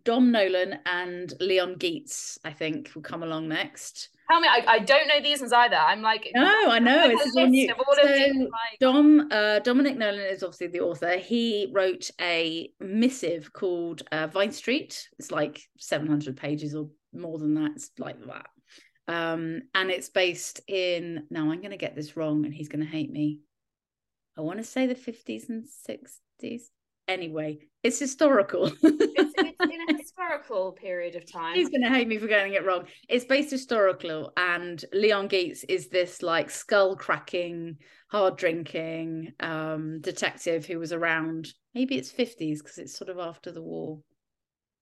Dom 0.04 0.32
Nolan 0.32 0.80
and 0.86 1.34
Leon 1.40 1.76
Geats, 1.78 2.40
I 2.44 2.52
think, 2.52 2.92
will 2.96 3.02
come 3.02 3.24
along 3.24 3.48
next. 3.48 4.10
Tell 4.30 4.40
me, 4.40 4.48
I, 4.48 4.64
I 4.68 4.80
don't 4.80 5.08
know 5.08 5.22
these 5.22 5.40
ones 5.40 5.54
either. 5.54 5.76
I'm 5.76 6.04
like, 6.04 6.30
no, 6.36 6.70
I 6.70 6.78
know. 6.78 7.10
It's 7.10 7.36
on 7.36 7.54
you. 7.54 7.68
So 7.68 8.08
these, 8.08 8.36
like... 8.38 8.80
Dom, 8.80 9.28
uh, 9.32 9.60
Dominic 9.60 9.98
Nolan 9.98 10.20
is 10.20 10.44
obviously 10.44 10.68
the 10.68 10.82
author. 10.82 11.18
He 11.18 11.72
wrote 11.74 12.12
a 12.22 12.72
missive 12.80 13.52
called 13.54 14.04
uh, 14.12 14.28
Vine 14.28 14.52
Street. 14.52 15.08
It's 15.18 15.32
like 15.32 15.62
700 15.80 16.38
pages 16.38 16.76
or 16.76 16.90
more 17.12 17.40
than 17.40 17.56
that. 17.56 17.72
It's 17.76 17.90
like 17.98 18.18
that. 18.28 18.46
Um, 19.08 19.64
and 19.74 19.90
it's 19.90 20.10
based 20.10 20.62
in, 20.68 21.24
now 21.32 21.50
I'm 21.50 21.62
going 21.62 21.72
to 21.72 21.78
get 21.78 21.96
this 21.96 22.16
wrong 22.16 22.46
and 22.46 22.54
he's 22.54 22.70
going 22.70 22.86
to 22.86 22.92
hate 22.92 23.12
me. 23.12 23.40
I 24.38 24.42
want 24.42 24.60
to 24.60 24.64
say 24.64 24.86
the 24.86 24.94
50s 24.94 25.50
and 25.50 25.66
60s. 25.90 26.62
Anyway, 27.08 27.58
it's 27.82 27.98
historical. 27.98 28.72
it's 28.84 29.49
in 29.62 29.90
a 29.90 29.98
historical 29.98 30.72
period 30.72 31.16
of 31.16 31.30
time. 31.30 31.56
He's 31.56 31.70
going 31.70 31.82
to 31.82 31.90
hate 31.90 32.08
me 32.08 32.18
for 32.18 32.28
getting 32.28 32.54
it 32.54 32.66
wrong. 32.66 32.86
It's 33.08 33.26
based 33.26 33.52
historical, 33.52 34.32
and 34.38 34.84
Leon 34.94 35.28
Geats 35.28 35.64
is 35.66 35.90
this 35.90 36.22
like 36.22 36.50
skull 36.50 36.96
cracking, 36.96 37.78
hard 38.10 38.38
drinking 38.38 39.34
um, 39.40 40.00
detective 40.02 40.66
who 40.66 40.80
was 40.80 40.94
around. 40.94 41.50
Maybe 41.74 41.96
it's 41.96 42.12
fifties 42.12 42.62
because 42.62 42.78
it's 42.78 42.98
sort 42.98 43.10
of 43.10 43.20
after 43.20 43.52
the 43.52 43.62
war. 43.62 44.00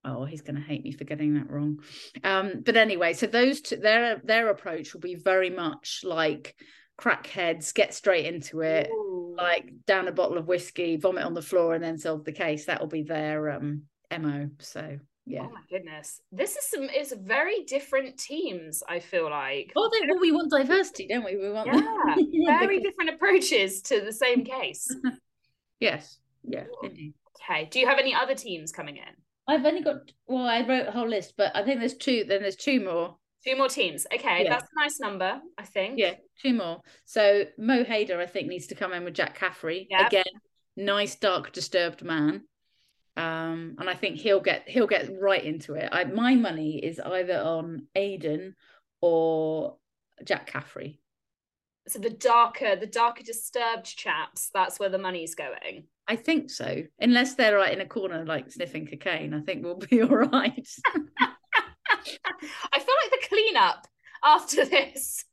Oh, 0.06 0.24
he's 0.24 0.42
going 0.42 0.56
to 0.56 0.62
hate 0.62 0.84
me 0.84 0.92
for 0.94 1.04
getting 1.04 1.34
that 1.34 1.50
wrong. 1.50 1.80
Um, 2.24 2.62
but 2.64 2.78
anyway, 2.78 3.14
so 3.14 3.28
those 3.28 3.62
two, 3.62 3.78
their 3.78 4.22
their 4.24 4.50
approach 4.50 4.94
will 4.94 5.02
be 5.02 5.16
very 5.16 5.50
much 5.50 6.02
like 6.04 6.56
crackheads 7.00 7.74
get 7.74 7.94
straight 7.94 8.26
into 8.26 8.62
it 8.62 8.90
Ooh. 8.92 9.36
like 9.38 9.72
down 9.86 10.08
a 10.08 10.12
bottle 10.12 10.38
of 10.38 10.48
whiskey 10.48 10.98
vomit 10.98 11.24
on 11.24 11.36
the 11.36 11.44
floor 11.44 11.76
and 11.76 11.84
then 11.84 11.98
solve 11.98 12.26
the 12.26 12.32
case 12.32 12.66
that 12.66 12.80
will 12.80 12.88
be 12.88 13.04
their 13.04 13.52
um 13.52 13.84
mo 14.12 14.50
so 14.60 14.98
yeah 15.26 15.42
oh 15.44 15.50
my 15.50 15.62
goodness 15.70 16.22
this 16.32 16.56
is 16.56 16.66
some 16.70 16.84
it's 16.84 17.14
very 17.14 17.64
different 17.66 18.18
teams 18.18 18.82
i 18.88 19.00
feel 19.00 19.30
like 19.30 19.72
oh 19.76 19.90
they, 19.92 20.08
well 20.08 20.20
we 20.20 20.32
want 20.32 20.50
diversity 20.50 21.08
don't 21.08 21.26
we 21.26 21.36
we 21.36 21.52
want 21.52 21.68
yeah 22.32 22.60
very 22.60 22.80
different 22.80 23.10
approaches 23.10 23.82
to 23.82 24.02
the 24.02 24.14
same 24.14 24.46
case 24.46 24.88
yes 25.80 26.20
yeah 26.44 26.64
indeed. 26.82 27.14
okay 27.42 27.68
do 27.70 27.80
you 27.80 27.88
have 27.88 28.00
any 28.00 28.16
other 28.16 28.36
teams 28.36 28.72
coming 28.72 28.96
in 28.96 29.14
i've 29.48 29.66
only 29.66 29.82
got 29.82 29.98
well 30.28 30.48
i 30.48 30.66
wrote 30.66 30.88
a 30.88 30.92
whole 30.92 31.10
list 31.10 31.34
but 31.38 31.54
i 31.56 31.64
think 31.64 31.80
there's 31.80 31.98
two 31.98 32.24
then 32.26 32.42
there's 32.42 32.56
two 32.56 32.80
more 32.84 33.18
Two 33.46 33.56
more 33.56 33.70
teams. 33.70 34.06
Okay, 34.14 34.44
yeah. 34.44 34.50
that's 34.50 34.66
a 34.66 34.80
nice 34.84 35.00
number, 35.00 35.40
I 35.58 35.64
think. 35.64 35.98
Yeah, 35.98 36.16
two 36.42 36.54
more. 36.54 36.82
So 37.06 37.46
Mo 37.58 37.84
Hayder, 37.84 38.20
I 38.20 38.26
think, 38.26 38.48
needs 38.48 38.68
to 38.68 38.76
come 38.76 38.94
in 38.94 39.04
with 39.04 39.14
Jack 39.14 39.38
Caffery. 39.38 39.88
Yep. 39.90 40.08
Again, 40.08 40.26
nice, 40.76 41.16
dark, 41.16 41.54
disturbed 41.54 42.04
man. 42.04 42.44
Um, 43.18 43.76
and 43.80 43.90
I 43.90 43.96
think 43.96 44.18
he'll 44.18 44.40
get 44.40 44.70
he'll 44.70 44.88
get 44.88 45.10
right 45.20 45.44
into 45.44 45.74
it. 45.74 45.90
I, 45.92 46.04
my 46.04 46.36
money 46.36 46.78
is 46.78 47.00
either 47.00 47.40
on 47.40 47.88
Aidan 47.96 48.56
or 49.02 49.78
Jack 50.24 50.52
Caffery. 50.52 51.00
So 51.88 52.00
the 52.00 52.12
darker, 52.12 52.76
the 52.76 52.86
darker 52.86 53.24
disturbed 53.24 53.86
chaps, 53.86 54.50
that's 54.54 54.80
where 54.80 54.90
the 54.90 54.98
money's 54.98 55.36
going. 55.36 55.86
I 56.08 56.16
think 56.16 56.52
so. 56.52 56.84
Unless 57.00 57.36
they're 57.36 57.58
right 57.58 57.74
in 57.74 57.82
a 57.82 57.86
corner 57.86 58.24
like 58.24 58.52
sniffing 58.52 58.86
cocaine, 58.86 59.34
I 59.34 59.42
think 59.42 59.64
we'll 59.64 59.76
be 59.90 60.04
all 60.04 60.10
right. 60.10 60.68
I 60.96 62.80
feel 62.80 62.96
like 63.04 63.12
the 63.12 63.28
cleanup 63.28 63.88
after 64.24 64.66
this. 64.66 65.26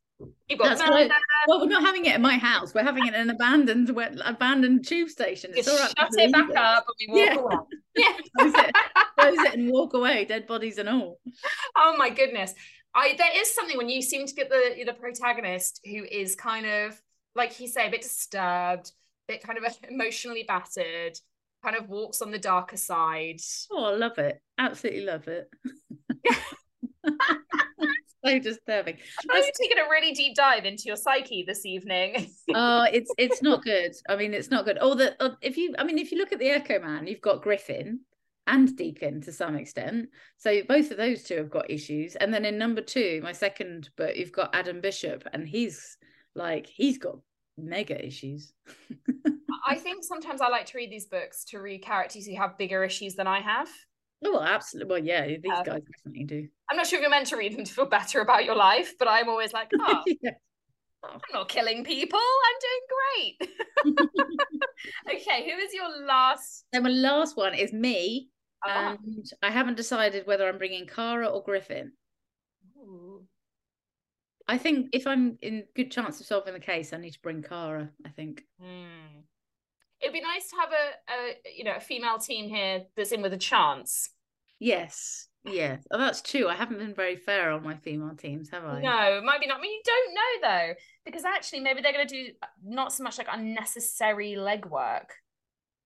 That's 0.49 0.81
right. 0.81 1.11
Well, 1.47 1.61
we're 1.61 1.67
not 1.67 1.83
having 1.83 2.05
it 2.05 2.13
at 2.13 2.21
my 2.21 2.37
house. 2.37 2.73
We're 2.73 2.83
having 2.83 3.07
it 3.07 3.15
in 3.15 3.21
an 3.21 3.29
abandoned, 3.31 3.89
abandoned 4.23 4.87
tube 4.87 5.09
station. 5.09 5.51
It's 5.55 5.67
all 5.67 5.77
right. 5.77 5.91
Shut 5.97 6.09
it 6.13 6.31
back 6.31 6.49
it. 6.49 6.55
up 6.55 6.85
and 6.87 6.95
we 6.99 7.19
walk 7.19 7.33
yeah. 7.33 7.39
away. 7.39 7.55
Yeah, 7.97 8.11
close 8.37 8.53
it, 8.53 8.75
close 9.17 9.37
it 9.39 9.53
and 9.53 9.71
walk 9.71 9.93
away, 9.93 10.25
dead 10.25 10.47
bodies 10.47 10.79
and 10.79 10.89
all. 10.89 11.21
Oh 11.77 11.95
my 11.97 12.09
goodness! 12.09 12.53
I 12.93 13.15
there 13.17 13.41
is 13.41 13.55
something 13.55 13.77
when 13.77 13.87
you 13.87 14.01
seem 14.01 14.27
to 14.27 14.33
get 14.33 14.49
the 14.49 14.83
the 14.85 14.91
protagonist 14.91 15.79
who 15.85 16.03
is 16.03 16.35
kind 16.35 16.65
of 16.65 17.01
like 17.35 17.57
you 17.61 17.69
say 17.69 17.87
a 17.87 17.89
bit 17.91 18.01
disturbed, 18.01 18.91
a 19.29 19.31
bit 19.31 19.43
kind 19.43 19.57
of 19.57 19.63
emotionally 19.89 20.43
battered, 20.45 21.17
kind 21.63 21.77
of 21.77 21.87
walks 21.87 22.21
on 22.21 22.31
the 22.31 22.37
darker 22.37 22.75
side. 22.75 23.39
Oh, 23.71 23.85
I 23.85 23.95
love 23.95 24.17
it! 24.17 24.41
Absolutely 24.57 25.05
love 25.05 25.29
it. 25.29 25.49
so 28.25 28.39
disturbing. 28.39 28.97
Are 29.29 29.37
you 29.37 29.51
taking 29.59 29.77
a 29.77 29.89
really 29.89 30.13
deep 30.13 30.35
dive 30.35 30.65
into 30.65 30.83
your 30.85 30.95
psyche 30.95 31.43
this 31.47 31.65
evening? 31.65 32.31
oh, 32.55 32.85
it's 32.91 33.11
it's 33.17 33.41
not 33.41 33.63
good. 33.63 33.93
I 34.09 34.15
mean, 34.15 34.33
it's 34.33 34.51
not 34.51 34.65
good. 34.65 34.81
Or 34.81 34.95
the 34.95 35.21
uh, 35.23 35.35
if 35.41 35.57
you, 35.57 35.75
I 35.77 35.83
mean, 35.83 35.97
if 35.97 36.11
you 36.11 36.17
look 36.17 36.31
at 36.31 36.39
the 36.39 36.49
Echo 36.49 36.79
Man, 36.79 37.07
you've 37.07 37.21
got 37.21 37.41
Griffin 37.41 38.01
and 38.47 38.75
Deacon 38.75 39.21
to 39.21 39.31
some 39.31 39.55
extent. 39.55 40.09
So 40.37 40.61
both 40.67 40.91
of 40.91 40.97
those 40.97 41.23
two 41.23 41.37
have 41.37 41.49
got 41.49 41.69
issues. 41.69 42.15
And 42.15 42.33
then 42.33 42.45
in 42.45 42.57
number 42.57 42.81
two, 42.81 43.21
my 43.23 43.31
second 43.31 43.89
book, 43.97 44.15
you've 44.15 44.31
got 44.31 44.53
Adam 44.53 44.81
Bishop, 44.81 45.27
and 45.33 45.47
he's 45.47 45.97
like 46.35 46.67
he's 46.67 46.97
got 46.97 47.17
mega 47.57 48.03
issues. 48.05 48.53
I 49.67 49.75
think 49.75 50.03
sometimes 50.03 50.41
I 50.41 50.49
like 50.49 50.67
to 50.67 50.77
read 50.77 50.91
these 50.91 51.07
books 51.07 51.43
to 51.45 51.59
read 51.59 51.81
characters 51.81 52.27
who 52.27 52.35
have 52.35 52.57
bigger 52.57 52.83
issues 52.83 53.15
than 53.15 53.27
I 53.27 53.41
have. 53.41 53.69
Oh, 54.25 54.41
absolutely. 54.41 54.89
Well, 54.89 55.03
yeah, 55.03 55.27
these 55.27 55.51
um, 55.55 55.63
guys 55.63 55.81
definitely 55.83 56.23
do. 56.25 56.47
I'm 56.69 56.77
not 56.77 56.87
sure 56.87 56.97
if 56.97 57.01
you're 57.01 57.11
meant 57.11 57.27
to 57.27 57.37
read 57.37 57.55
them 57.55 57.63
to 57.63 57.71
feel 57.71 57.85
better 57.85 58.21
about 58.21 58.43
your 58.43 58.55
life, 58.55 58.95
but 58.97 59.07
I'm 59.07 59.29
always 59.29 59.53
like, 59.53 59.69
oh, 59.79 60.03
yeah. 60.21 60.31
I'm 61.03 61.19
not 61.31 61.47
killing 61.49 61.83
people. 61.83 62.19
I'm 62.19 62.59
doing 62.65 63.95
great. 63.95 64.07
okay, 65.15 65.49
who 65.49 65.57
is 65.59 65.73
your 65.73 66.05
last? 66.07 66.65
Then 66.73 66.83
my 66.83 66.89
last 66.89 67.37
one 67.37 67.53
is 67.53 67.71
me, 67.71 68.29
Ah. 68.65 68.97
and 69.03 69.25
I 69.43 69.51
haven't 69.51 69.77
decided 69.77 70.25
whether 70.25 70.47
I'm 70.49 70.57
bringing 70.57 70.87
Cara 70.87 71.27
or 71.27 71.43
Griffin. 71.43 71.91
Ooh. 72.77 73.27
I 74.47 74.57
think 74.57 74.89
if 74.93 75.05
I'm 75.05 75.37
in 75.43 75.65
good 75.75 75.91
chance 75.91 76.19
of 76.19 76.25
solving 76.25 76.53
the 76.53 76.59
case, 76.59 76.91
I 76.93 76.97
need 76.97 77.13
to 77.13 77.21
bring 77.21 77.43
Cara. 77.43 77.91
I 78.03 78.09
think. 78.09 78.43
Hmm. 78.59 79.21
It'd 80.01 80.13
be 80.13 80.21
nice 80.21 80.49
to 80.49 80.55
have 80.57 80.69
a, 80.71 81.11
a 81.11 81.51
you 81.55 81.63
know 81.63 81.75
a 81.75 81.79
female 81.79 82.17
team 82.17 82.49
here 82.49 82.83
that's 82.97 83.11
in 83.11 83.21
with 83.21 83.33
a 83.33 83.37
chance. 83.37 84.09
Yes, 84.59 85.27
yes. 85.43 85.83
Oh, 85.91 85.97
that's 85.97 86.21
true. 86.21 86.47
I 86.47 86.55
haven't 86.55 86.77
been 86.77 86.93
very 86.93 87.17
fair 87.17 87.51
on 87.51 87.63
my 87.63 87.75
female 87.75 88.15
teams, 88.15 88.49
have 88.49 88.65
I? 88.65 88.81
No, 88.81 89.17
it 89.17 89.23
might 89.23 89.41
be 89.41 89.47
not. 89.47 89.59
I 89.59 89.61
mean, 89.61 89.71
you 89.71 89.81
don't 89.85 90.13
know 90.13 90.49
though, 90.49 90.73
because 91.05 91.23
actually 91.25 91.59
maybe 91.59 91.81
they're 91.81 91.93
going 91.93 92.07
to 92.07 92.13
do 92.13 92.31
not 92.63 92.93
so 92.93 93.03
much 93.03 93.17
like 93.17 93.27
unnecessary 93.31 94.35
legwork. 94.37 95.07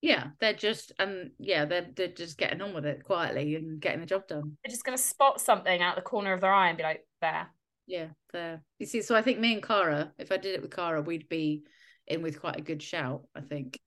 Yeah, 0.02 0.28
they're 0.40 0.54
just 0.54 0.94
and 0.98 1.32
yeah, 1.40 1.66
they're 1.66 1.88
they're 1.94 2.08
just 2.08 2.38
getting 2.38 2.62
on 2.62 2.74
with 2.74 2.86
it 2.86 3.04
quietly 3.04 3.56
and 3.56 3.82
getting 3.82 4.00
the 4.00 4.06
job 4.06 4.28
done. 4.28 4.58
They're 4.64 4.72
just 4.72 4.86
going 4.86 4.98
to 4.98 5.04
spot 5.04 5.42
something 5.42 5.82
out 5.82 5.96
the 5.96 6.02
corner 6.02 6.34
of 6.34 6.42
their 6.42 6.54
eye 6.54 6.70
and 6.70 6.78
be 6.78 6.84
like, 6.84 7.06
"There." 7.22 7.48
Yeah, 7.86 8.08
there. 8.32 8.62
You 8.78 8.86
see, 8.86 9.02
so 9.02 9.16
I 9.16 9.22
think 9.22 9.40
me 9.40 9.54
and 9.54 9.64
Cara, 9.64 10.14
if 10.18 10.32
I 10.32 10.38
did 10.38 10.56
it 10.56 10.62
with 10.62 10.74
Cara, 10.74 11.02
we'd 11.02 11.28
be 11.28 11.64
in 12.08 12.22
with 12.22 12.40
quite 12.40 12.58
a 12.58 12.64
good 12.64 12.82
shout. 12.82 13.24
I 13.36 13.42
think. 13.42 13.80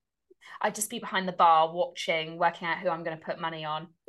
I'd 0.60 0.74
just 0.74 0.90
be 0.90 0.98
behind 0.98 1.26
the 1.26 1.32
bar 1.32 1.72
watching, 1.72 2.36
working 2.36 2.68
out 2.68 2.78
who 2.78 2.88
I'm 2.88 3.04
going 3.04 3.16
to 3.16 3.24
put 3.24 3.40
money 3.40 3.64
on. 3.64 3.86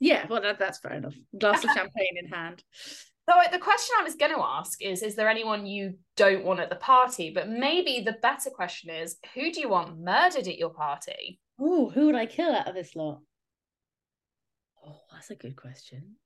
Yeah, 0.00 0.26
well, 0.28 0.40
that, 0.42 0.58
that's 0.58 0.78
fair 0.78 0.94
enough. 0.94 1.14
Glass 1.38 1.64
of 1.64 1.70
champagne 1.74 2.16
in 2.18 2.28
hand. 2.28 2.62
So 3.28 3.34
the 3.50 3.58
question 3.58 3.94
I 3.98 4.02
was 4.04 4.16
going 4.16 4.34
to 4.34 4.42
ask 4.42 4.82
is: 4.82 5.02
Is 5.02 5.14
there 5.16 5.28
anyone 5.28 5.66
you 5.66 5.94
don't 6.16 6.44
want 6.44 6.60
at 6.60 6.68
the 6.70 6.76
party? 6.76 7.30
But 7.30 7.48
maybe 7.48 8.02
the 8.04 8.16
better 8.20 8.50
question 8.50 8.90
is: 8.90 9.16
Who 9.34 9.50
do 9.52 9.60
you 9.60 9.68
want 9.68 9.98
murdered 9.98 10.46
at 10.46 10.58
your 10.58 10.70
party? 10.70 11.40
Oh, 11.60 11.88
who 11.90 12.06
would 12.06 12.16
I 12.16 12.26
kill 12.26 12.54
out 12.54 12.68
of 12.68 12.74
this 12.74 12.94
lot? 12.96 13.20
Oh, 14.86 15.00
that's 15.12 15.30
a 15.30 15.34
good 15.36 15.56
question. 15.56 16.16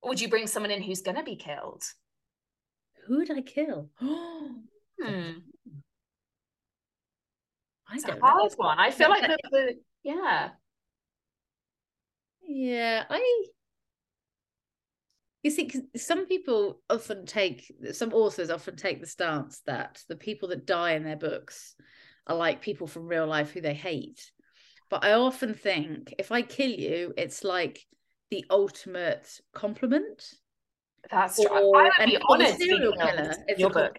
Or 0.00 0.10
would 0.10 0.20
you 0.20 0.28
bring 0.28 0.46
someone 0.46 0.70
in 0.70 0.82
who's 0.82 1.02
going 1.02 1.16
to 1.16 1.22
be 1.22 1.36
killed? 1.36 1.82
Who 3.06 3.18
would 3.18 3.30
I 3.30 3.42
kill? 3.42 3.90
Hmm. 5.02 5.32
I 7.88 7.94
It's 7.96 8.04
a 8.04 8.08
don't 8.08 8.20
know. 8.20 8.26
hard 8.28 8.52
one. 8.56 8.78
I 8.78 8.92
feel 8.92 9.08
like 9.08 9.22
the, 9.22 9.36
the 9.50 9.74
yeah. 10.04 10.50
Yeah, 12.46 13.04
I. 13.08 13.44
You 15.42 15.50
see, 15.50 15.70
some 15.94 16.26
people 16.26 16.80
often 16.88 17.26
take, 17.26 17.70
some 17.92 18.14
authors 18.14 18.48
often 18.48 18.76
take 18.76 19.00
the 19.00 19.06
stance 19.06 19.60
that 19.66 20.02
the 20.08 20.16
people 20.16 20.48
that 20.48 20.64
die 20.64 20.92
in 20.92 21.04
their 21.04 21.16
books 21.16 21.74
are 22.26 22.34
like 22.34 22.62
people 22.62 22.86
from 22.86 23.06
real 23.06 23.26
life 23.26 23.50
who 23.50 23.60
they 23.60 23.74
hate. 23.74 24.30
But 24.88 25.04
I 25.04 25.12
often 25.12 25.52
think 25.52 26.14
if 26.18 26.32
I 26.32 26.40
kill 26.40 26.70
you, 26.70 27.12
it's 27.18 27.44
like 27.44 27.84
the 28.30 28.46
ultimate 28.48 29.38
compliment. 29.52 30.24
That's 31.10 31.42
true. 31.42 31.72
I 31.74 31.90
would 31.98 32.06
be 32.06 32.16
for 32.16 32.18
the 32.18 32.24
honoured 32.26 32.46
to 32.46 32.58
be 32.58 32.64
serial 32.64 32.92
killer, 32.92 33.36
it's 33.48 33.60
your 33.60 33.70
book. 33.70 33.98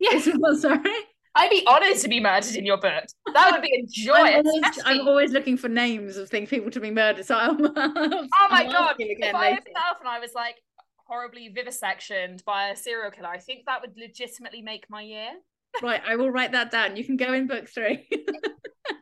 Yes, 0.00 0.28
well, 0.38 0.56
sorry. 0.56 0.80
I'd 1.34 1.50
be 1.50 1.64
honoured 1.66 1.96
to 1.98 2.08
be 2.08 2.20
murdered 2.20 2.56
in 2.56 2.66
your 2.66 2.78
book. 2.78 3.04
That 3.34 3.52
would 3.52 3.62
be 3.62 3.72
a 3.72 3.86
joy. 3.88 4.14
I'm 4.14 4.46
always, 4.46 4.78
I'm 4.84 5.08
always 5.08 5.32
looking 5.32 5.56
for 5.56 5.68
names 5.68 6.16
of 6.16 6.28
things 6.28 6.48
people 6.48 6.70
to 6.70 6.80
be 6.80 6.90
murdered. 6.90 7.24
So 7.24 7.36
I'm, 7.36 7.56
oh 7.76 8.28
my 8.50 8.64
god! 8.64 8.96
Again 8.96 9.16
If 9.20 9.34
I 9.34 9.52
opened 9.52 9.74
that 9.74 9.90
up 9.90 10.00
and 10.00 10.08
I 10.08 10.18
was 10.18 10.34
like 10.34 10.56
horribly 10.96 11.52
vivisectioned 11.52 12.44
by 12.44 12.68
a 12.68 12.76
serial 12.76 13.10
killer, 13.10 13.28
I 13.28 13.38
think 13.38 13.66
that 13.66 13.80
would 13.80 13.96
legitimately 13.96 14.62
make 14.62 14.90
my 14.90 15.02
year. 15.02 15.30
Right, 15.82 16.02
I 16.06 16.16
will 16.16 16.30
write 16.30 16.52
that 16.52 16.70
down. 16.70 16.96
You 16.96 17.04
can 17.04 17.16
go 17.16 17.32
in 17.32 17.46
book 17.46 17.68
three. 17.68 18.08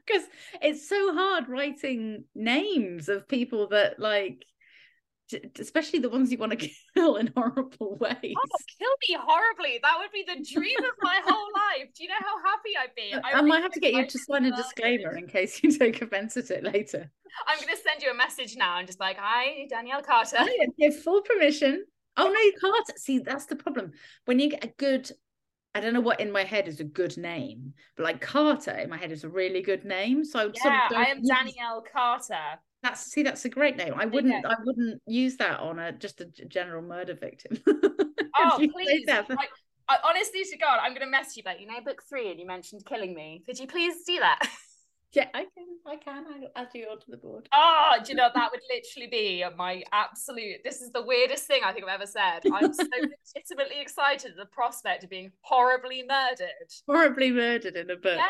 Because 0.07 0.27
it's 0.63 0.89
so 0.89 1.15
hard 1.15 1.49
writing 1.49 2.25
names 2.35 3.11
of 3.11 3.29
people 3.29 3.69
that 3.69 3.99
like 3.99 4.45
especially 5.59 5.99
the 5.99 6.09
ones 6.09 6.31
you 6.31 6.39
want 6.39 6.59
to 6.59 6.71
kill 6.95 7.17
in 7.17 7.33
horrible 7.37 7.97
ways. 7.97 8.35
Oh, 8.37 8.59
kill 8.79 8.95
me 9.09 9.17
horribly. 9.21 9.81
That 9.83 9.97
would 9.99 10.13
be 10.13 10.25
the 10.27 10.45
dream 10.53 10.79
of 10.79 10.95
my 11.03 11.21
whole 11.25 11.49
life. 11.55 11.91
Do 11.95 12.03
you 12.03 12.09
know 12.09 12.17
how 12.21 12.39
happy 12.45 12.71
I'd 12.79 12.95
be? 12.95 13.15
I, 13.15 13.41
would 13.41 13.49
might 13.49 13.63
have 13.63 13.73
to 13.73 13.81
get 13.81 13.95
you 13.95 14.07
to 14.07 14.19
sign 14.19 14.45
a 14.47 14.57
disclaimer 14.57 15.17
in 15.17 15.27
case 15.27 15.63
you 15.63 15.71
take 15.79 16.01
offense 16.03 16.37
at 16.37 16.51
it 16.51 16.65
later. 16.65 17.11
I'm 17.47 17.59
going 17.61 17.75
to 17.75 17.81
send 17.81 18.03
you 18.03 18.11
a 18.11 18.15
message 18.15 18.57
now 18.57 18.79
and 18.79 18.87
just 18.87 19.01
like, 19.01 19.17
hi, 19.19 19.67
Danielle 19.69 20.03
Carter. 20.03 20.39
I 20.39 20.67
give 20.79 21.01
full 21.03 21.23
permission. 21.23 21.85
Oh 22.17 22.29
no, 22.29 22.41
you 22.41 22.53
can't. 22.61 22.99
See, 22.99 23.21
that's 23.21 23.47
the 23.47 23.57
problem. 23.57 23.93
When 24.25 24.41
you 24.41 24.51
get 24.51 24.65
a 24.65 24.73
good, 24.77 25.11
I 25.75 25.81
don't 25.81 25.95
know 25.95 26.01
what 26.01 26.21
in 26.21 26.33
my 26.33 26.43
head 26.43 26.67
is 26.67 26.81
a 26.81 26.85
good 26.85 27.17
name, 27.17 27.75
but 27.97 28.03
like 28.03 28.21
Carter 28.21 28.73
in 28.73 28.91
my 28.91 28.97
head 28.97 29.13
is 29.13 29.23
a 29.23 29.29
really 29.29 29.63
good 29.63 29.85
name. 29.85 30.25
So 30.25 30.41
I 30.41 30.43
sort 30.43 30.55
of 30.57 30.63
Yeah, 30.65 30.89
I 30.99 31.05
am 31.05 31.23
Danielle 31.23 31.85
Carter. 31.93 32.59
That's 32.83 33.01
see, 33.13 33.23
that's 33.23 33.45
a 33.45 33.49
great 33.49 33.77
name. 33.77 33.95
I 33.97 34.07
wouldn't, 34.07 34.47
I 34.47 34.55
wouldn't 34.65 35.03
use 35.07 35.37
that 35.39 35.59
on 35.61 35.79
a 35.79 35.93
just 35.93 36.21
a 36.21 36.27
general 36.27 36.83
murder 36.83 37.15
victim. 37.15 37.59
Oh, 38.41 38.57
If 38.57 38.61
you 38.61 38.87
say 38.87 39.05
please. 39.05 39.07
Like, 39.31 39.49
I, 39.89 39.97
honestly 40.05 40.45
to 40.45 40.57
God, 40.59 40.79
I'm 40.83 40.93
going 40.93 41.05
to 41.05 41.11
mess 41.11 41.37
you 41.37 41.43
like, 41.45 41.61
you 41.61 41.67
know, 41.67 41.81
book 41.85 42.03
three, 42.09 42.31
and 42.31 42.39
you 42.39 42.47
mentioned 42.47 42.85
killing 42.87 43.15
me. 43.15 43.43
Could 43.47 43.59
you 43.59 43.67
please 43.67 44.05
do 44.07 44.19
that? 44.21 44.39
yeah, 45.13 45.27
I 45.35 45.41
can, 45.41 45.67
I 45.87 45.97
can. 45.97 46.25
I'll 46.27 46.63
add 46.63 46.69
you 46.75 46.87
onto 46.87 47.11
the 47.11 47.17
board. 47.17 47.49
Oh, 47.53 47.97
do 48.05 48.11
you 48.11 48.15
know 48.15 48.29
that 48.33 48.51
would 48.53 48.61
literally 48.73 49.09
be 49.11 49.45
my 49.57 49.83
absolute. 49.93 50.59
This 50.63 50.83
is 50.83 50.93
the 50.93 51.03
weirdest 51.03 51.47
thing 51.47 51.63
I 51.65 51.73
think 51.73 51.87
I've 51.87 51.95
ever 51.95 52.07
said. 52.07 52.41
I'm 52.53 52.73
so 52.73 52.85
legitimately 53.35 53.81
excited 53.81 54.33
at 54.33 54.37
the 54.37 54.47
prospect 54.47 55.05
of 55.05 55.11
being 55.11 55.33
horribly 55.41 56.05
murdered. 56.09 56.71
Horribly 56.87 57.33
murdered 57.33 57.77
in 57.77 57.91
a 57.91 57.97
book. 57.97 58.19
Yeah, 58.19 58.29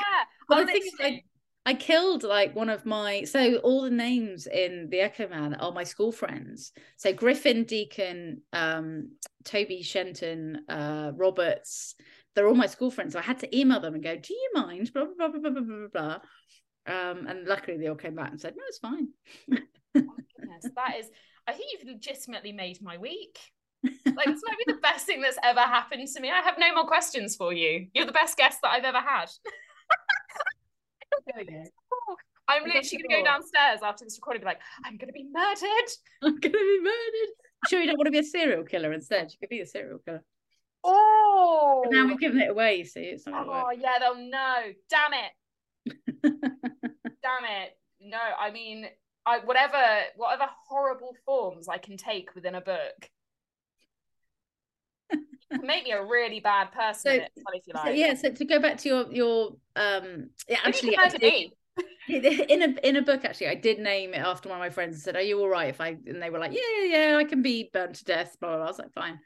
Well, 0.49 0.65
thing 0.65 0.77
is, 0.77 0.93
honestly. 1.01 1.25
I 1.69 1.75
killed 1.75 2.23
like 2.23 2.57
one 2.57 2.71
of 2.71 2.87
my 2.87 3.25
so 3.25 3.57
all 3.57 3.83
the 3.83 3.91
names 3.91 4.47
in 4.47 4.89
the 4.89 5.01
Echo 5.01 5.29
Man 5.29 5.53
are 5.53 5.71
my 5.71 5.85
school 5.85 6.13
friends. 6.13 6.73
So 6.97 7.13
Griffin, 7.13 7.65
Deacon, 7.65 8.41
um, 8.55 9.11
Toby 9.45 9.83
Shenton, 9.83 10.63
uh, 10.71 11.13
Roberts, 11.15 11.95
they're 12.35 12.49
all 12.49 12.55
my 12.55 12.69
school 12.69 12.91
friends. 12.91 13.13
So 13.13 13.19
I 13.19 13.23
had 13.23 13.41
to 13.41 13.55
email 13.55 13.81
them 13.81 13.93
and 13.93 14.03
go, 14.03 14.17
Do 14.17 14.33
you 14.33 14.51
mind? 14.55 14.95
Blah 14.95 15.05
blah 15.15 15.29
blah 15.29 15.41
blah 15.41 15.51
blah 15.51 15.61
blah 15.61 15.89
blah 15.89 15.89
blah. 15.93 16.19
Um, 16.87 17.27
and 17.27 17.47
luckily 17.47 17.77
they 17.77 17.89
all 17.89 17.97
came 17.97 18.15
back 18.15 18.31
and 18.31 18.41
said, 18.41 18.55
No, 18.57 18.63
it's 18.67 18.79
fine. 18.79 19.09
Goodness, 19.95 20.73
that 20.75 20.97
is. 20.99 21.11
I 21.47 21.53
think 21.53 21.67
you've 21.73 21.93
legitimately 21.93 22.53
made 22.53 22.81
my 22.81 22.97
week. 22.97 23.39
Like 23.85 24.25
this 24.25 24.43
might 24.43 24.59
be 24.67 24.73
the 24.73 24.81
best 24.81 25.05
thing 25.05 25.21
that's 25.21 25.39
ever 25.45 25.61
happened 25.61 26.09
to 26.09 26.21
me. 26.23 26.31
I 26.31 26.41
have 26.41 26.57
no 26.59 26.75
more 26.75 26.87
questions 26.87 27.37
for 27.37 27.53
you. 27.53 27.89
You're 27.93 28.07
the 28.07 28.13
best 28.13 28.39
guest 28.39 28.61
that 28.63 28.71
I've 28.71 28.85
ever 28.85 29.01
had. 29.01 29.27
Oh, 31.27 32.17
I'm 32.49 32.65
literally 32.65 33.03
gonna 33.09 33.23
go 33.23 33.25
downstairs 33.25 33.81
after 33.83 34.05
this 34.05 34.17
recording, 34.19 34.41
and 34.43 34.47
be 34.47 34.51
like, 34.51 34.61
I'm 34.85 34.97
gonna 34.97 35.13
be 35.13 35.27
murdered. 35.31 35.91
I'm 36.23 36.39
gonna 36.41 36.53
be 36.53 36.81
murdered. 36.83 37.35
Sure, 37.69 37.81
you 37.81 37.87
don't 37.89 37.99
want 37.99 38.07
to 38.07 38.13
be 38.13 38.19
a 38.19 38.25
serial 38.25 38.65
killer 38.65 38.93
instead. 38.93 39.31
You 39.33 39.39
could 39.41 39.49
be 39.51 39.61
a 39.61 39.67
serial 39.67 39.99
killer. 40.05 40.23
Oh, 40.85 41.83
But 41.85 41.93
now 41.93 42.07
we've 42.07 42.21
given 42.21 42.41
it 42.41 42.51
away, 42.51 42.77
you 42.77 42.85
see, 42.85 43.01
it's 43.01 43.27
not 43.27 43.47
oh 43.47 43.51
work. 43.51 43.77
yeah, 43.81 43.99
they'll 43.99 44.15
know. 44.15 44.63
Damn 44.89 45.13
it, 45.13 45.33
damn 47.23 47.45
it. 47.45 47.77
No, 48.01 48.19
I 48.39 48.51
mean, 48.53 48.87
I 49.27 49.41
whatever 49.41 49.83
whatever 50.17 50.49
horrible 50.69 51.15
forms 51.27 51.69
I 51.69 51.79
can 51.79 51.97
take 51.97 52.35
within 52.35 52.55
a 52.55 52.61
book. 52.61 53.11
Make 55.51 55.85
me 55.85 55.93
a 55.93 56.05
really 56.07 56.41
bad 56.41 56.73
person 56.73 56.95
So- 56.95 57.11
it, 57.13 57.33
if 57.55 57.67
you 57.67 57.73
So, 57.75 57.81
like. 57.85 57.97
yeah, 57.97 58.15
so 58.15 58.31
to 58.33 58.45
go 58.45 58.61
back 58.61 58.79
to 58.79 58.89
your 58.89 59.13
your 59.13 59.47
um 59.77 60.31
yeah, 60.49 60.59
Maybe 60.65 60.97
actually 60.97 60.97
in 62.09 62.63
a 62.63 62.87
in 62.87 62.97
a 62.97 63.03
book 63.03 63.25
actually 63.25 63.49
I 63.49 63.55
did 63.55 63.79
name 63.79 64.15
it 64.15 64.19
after 64.19 64.49
one 64.49 64.59
of 64.59 64.63
my 64.63 64.71
friends 64.71 64.95
and 64.95 65.03
said 65.03 65.17
are 65.17 65.23
you 65.23 65.39
all 65.41 65.49
right 65.49 65.69
if 65.69 65.81
I 65.81 65.97
and 66.07 66.23
they 66.23 66.31
were 66.31 66.39
like 66.39 66.53
yeah 66.53 66.61
yeah 66.81 67.11
yeah 67.11 67.17
I 67.17 67.25
can 67.25 67.43
be 67.43 67.71
burnt 67.73 67.97
to 67.97 68.05
death 68.05 68.37
blah 68.41 68.51
blah, 68.51 68.57
blah. 68.59 68.67
I 68.67 68.69
was 68.69 68.79
like 68.79 68.93
fine 68.93 69.19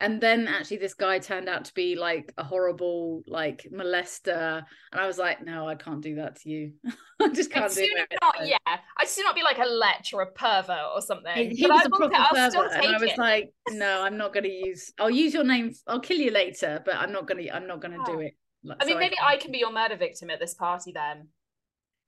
and 0.00 0.20
then 0.20 0.48
actually 0.48 0.78
this 0.78 0.94
guy 0.94 1.18
turned 1.18 1.48
out 1.48 1.66
to 1.66 1.74
be 1.74 1.94
like 1.94 2.32
a 2.36 2.42
horrible 2.42 3.22
like 3.26 3.66
molester 3.72 4.62
and 4.92 5.00
I 5.00 5.06
was 5.06 5.18
like 5.18 5.44
no 5.44 5.68
I 5.68 5.76
can't 5.76 6.00
do 6.00 6.16
that 6.16 6.40
to 6.40 6.50
you 6.50 6.72
I 7.22 7.28
just 7.28 7.50
can't 7.50 7.66
I'd 7.66 7.74
do 7.74 7.82
it 7.82 8.18
not, 8.20 8.46
yeah. 8.46 8.56
I'd 8.66 9.08
sooner 9.08 9.26
not 9.26 9.36
be 9.36 9.42
like 9.42 9.58
a 9.58 9.64
lech 9.64 10.06
or 10.12 10.22
a 10.22 10.32
pervert 10.32 10.90
or 10.94 11.00
something. 11.00 11.50
he, 11.50 11.54
he 11.54 11.66
was 11.66 11.82
I 11.82 11.84
a 11.84 11.88
proper 11.88 12.14
still 12.48 12.62
pervert 12.62 12.84
and 12.84 12.96
I 12.96 13.00
was 13.00 13.10
it. 13.12 13.18
like 13.18 13.52
no 13.70 14.02
I'm 14.02 14.16
not 14.16 14.32
going 14.32 14.44
to 14.44 14.52
use 14.52 14.92
I'll 14.98 15.10
use 15.10 15.32
your 15.32 15.44
name 15.44 15.72
I'll 15.86 16.00
kill 16.00 16.18
you 16.18 16.32
later 16.32 16.82
but 16.84 16.96
I'm 16.96 17.12
not 17.12 17.28
going 17.28 17.44
to 17.44 17.54
I'm 17.54 17.68
not 17.68 17.80
going 17.80 17.92
to 17.92 18.04
do 18.04 18.18
oh. 18.18 18.20
it 18.20 18.34
Like, 18.64 18.78
I 18.80 18.86
mean, 18.86 18.94
so 18.94 18.98
maybe 18.98 19.16
can't. 19.16 19.28
I 19.28 19.36
can 19.36 19.52
be 19.52 19.58
your 19.58 19.72
murder 19.72 19.96
victim 19.96 20.30
at 20.30 20.40
this 20.40 20.54
party 20.54 20.92
then. 20.92 21.28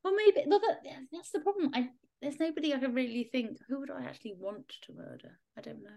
Well, 0.06 0.14
maybe 0.14 0.46
well, 0.46 0.60
that, 0.60 0.84
that's 1.12 1.32
the 1.32 1.40
problem. 1.40 1.72
I 1.74 1.88
there's 2.22 2.38
nobody 2.38 2.72
I 2.72 2.78
can 2.78 2.94
really 2.94 3.28
think. 3.32 3.58
Who 3.68 3.80
would 3.80 3.90
I 3.90 4.04
actually 4.04 4.36
want 4.38 4.72
to 4.82 4.92
murder? 4.92 5.40
I 5.58 5.62
don't 5.62 5.82
know. 5.82 5.90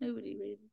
Nobody 0.00 0.36
really. 0.36 0.70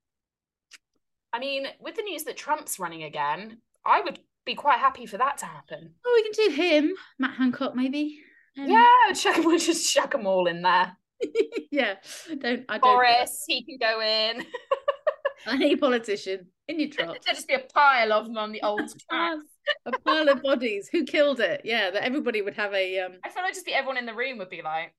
I 1.33 1.39
mean, 1.39 1.65
with 1.79 1.95
the 1.95 2.03
news 2.03 2.23
that 2.25 2.37
Trump's 2.37 2.77
running 2.77 3.01
again, 3.01 3.57
I 3.83 4.01
would 4.01 4.19
be 4.45 4.53
quite 4.53 4.77
happy 4.77 5.07
for 5.07 5.17
that 5.17 5.39
to 5.39 5.47
happen. 5.47 5.95
Oh, 6.05 6.13
we 6.23 6.31
can 6.31 6.49
do 6.49 6.61
him, 6.61 6.93
Matt 7.17 7.33
Hancock, 7.33 7.75
maybe. 7.75 8.19
Um, 8.59 8.69
Yeah, 8.69 9.13
chuck, 9.15 9.37
we'll 9.37 9.57
just 9.57 9.91
chuck 9.91 10.11
them 10.11 10.27
all 10.27 10.45
in 10.45 10.61
there. 10.61 10.95
yeah. 11.71 11.95
Don't 12.37 12.63
I 12.69 12.77
don't. 12.77 12.81
Boris, 12.81 13.43
he 13.47 13.63
can 13.63 13.79
go 13.79 14.01
in. 14.01 14.45
Any 15.47 15.75
politician 15.75 16.47
in 16.67 16.79
your 16.79 16.89
trot. 16.89 17.17
There'd 17.25 17.35
just 17.35 17.47
be 17.47 17.53
a 17.55 17.59
pile 17.73 18.13
of 18.13 18.25
them 18.27 18.37
on 18.37 18.51
the 18.51 18.61
old 18.61 18.81
track. 19.09 19.37
a 19.85 19.91
pile 19.99 20.29
of 20.29 20.41
bodies. 20.41 20.89
Who 20.91 21.03
killed 21.05 21.39
it? 21.39 21.61
Yeah, 21.63 21.91
that 21.91 22.03
everybody 22.03 22.41
would 22.41 22.55
have 22.55 22.73
a 22.73 22.99
um. 22.99 23.13
I 23.23 23.29
feel 23.29 23.43
like 23.43 23.53
just 23.53 23.65
be 23.65 23.73
everyone 23.73 23.97
in 23.97 24.05
the 24.05 24.13
room 24.13 24.37
would 24.39 24.49
be 24.49 24.61
like, 24.61 24.93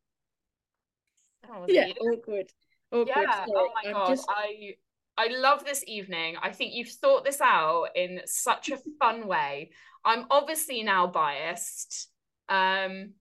oh, 1.50 1.64
Yeah, 1.68 1.86
you? 1.86 1.94
awkward. 1.94 2.46
Awkward. 2.92 3.08
yeah. 3.16 3.44
Oh 3.48 3.70
my 3.82 3.88
I'm 3.88 3.94
god, 3.94 4.08
just- 4.10 4.26
I 4.28 4.74
I 5.16 5.28
love 5.28 5.64
this 5.64 5.84
evening. 5.86 6.36
I 6.42 6.50
think 6.50 6.74
you've 6.74 6.88
thought 6.88 7.24
this 7.24 7.40
out 7.40 7.88
in 7.94 8.20
such 8.26 8.70
a 8.70 8.78
fun 9.00 9.26
way. 9.26 9.70
I'm 10.04 10.26
obviously 10.30 10.82
now 10.82 11.06
biased. 11.06 12.08
Um, 12.48 13.12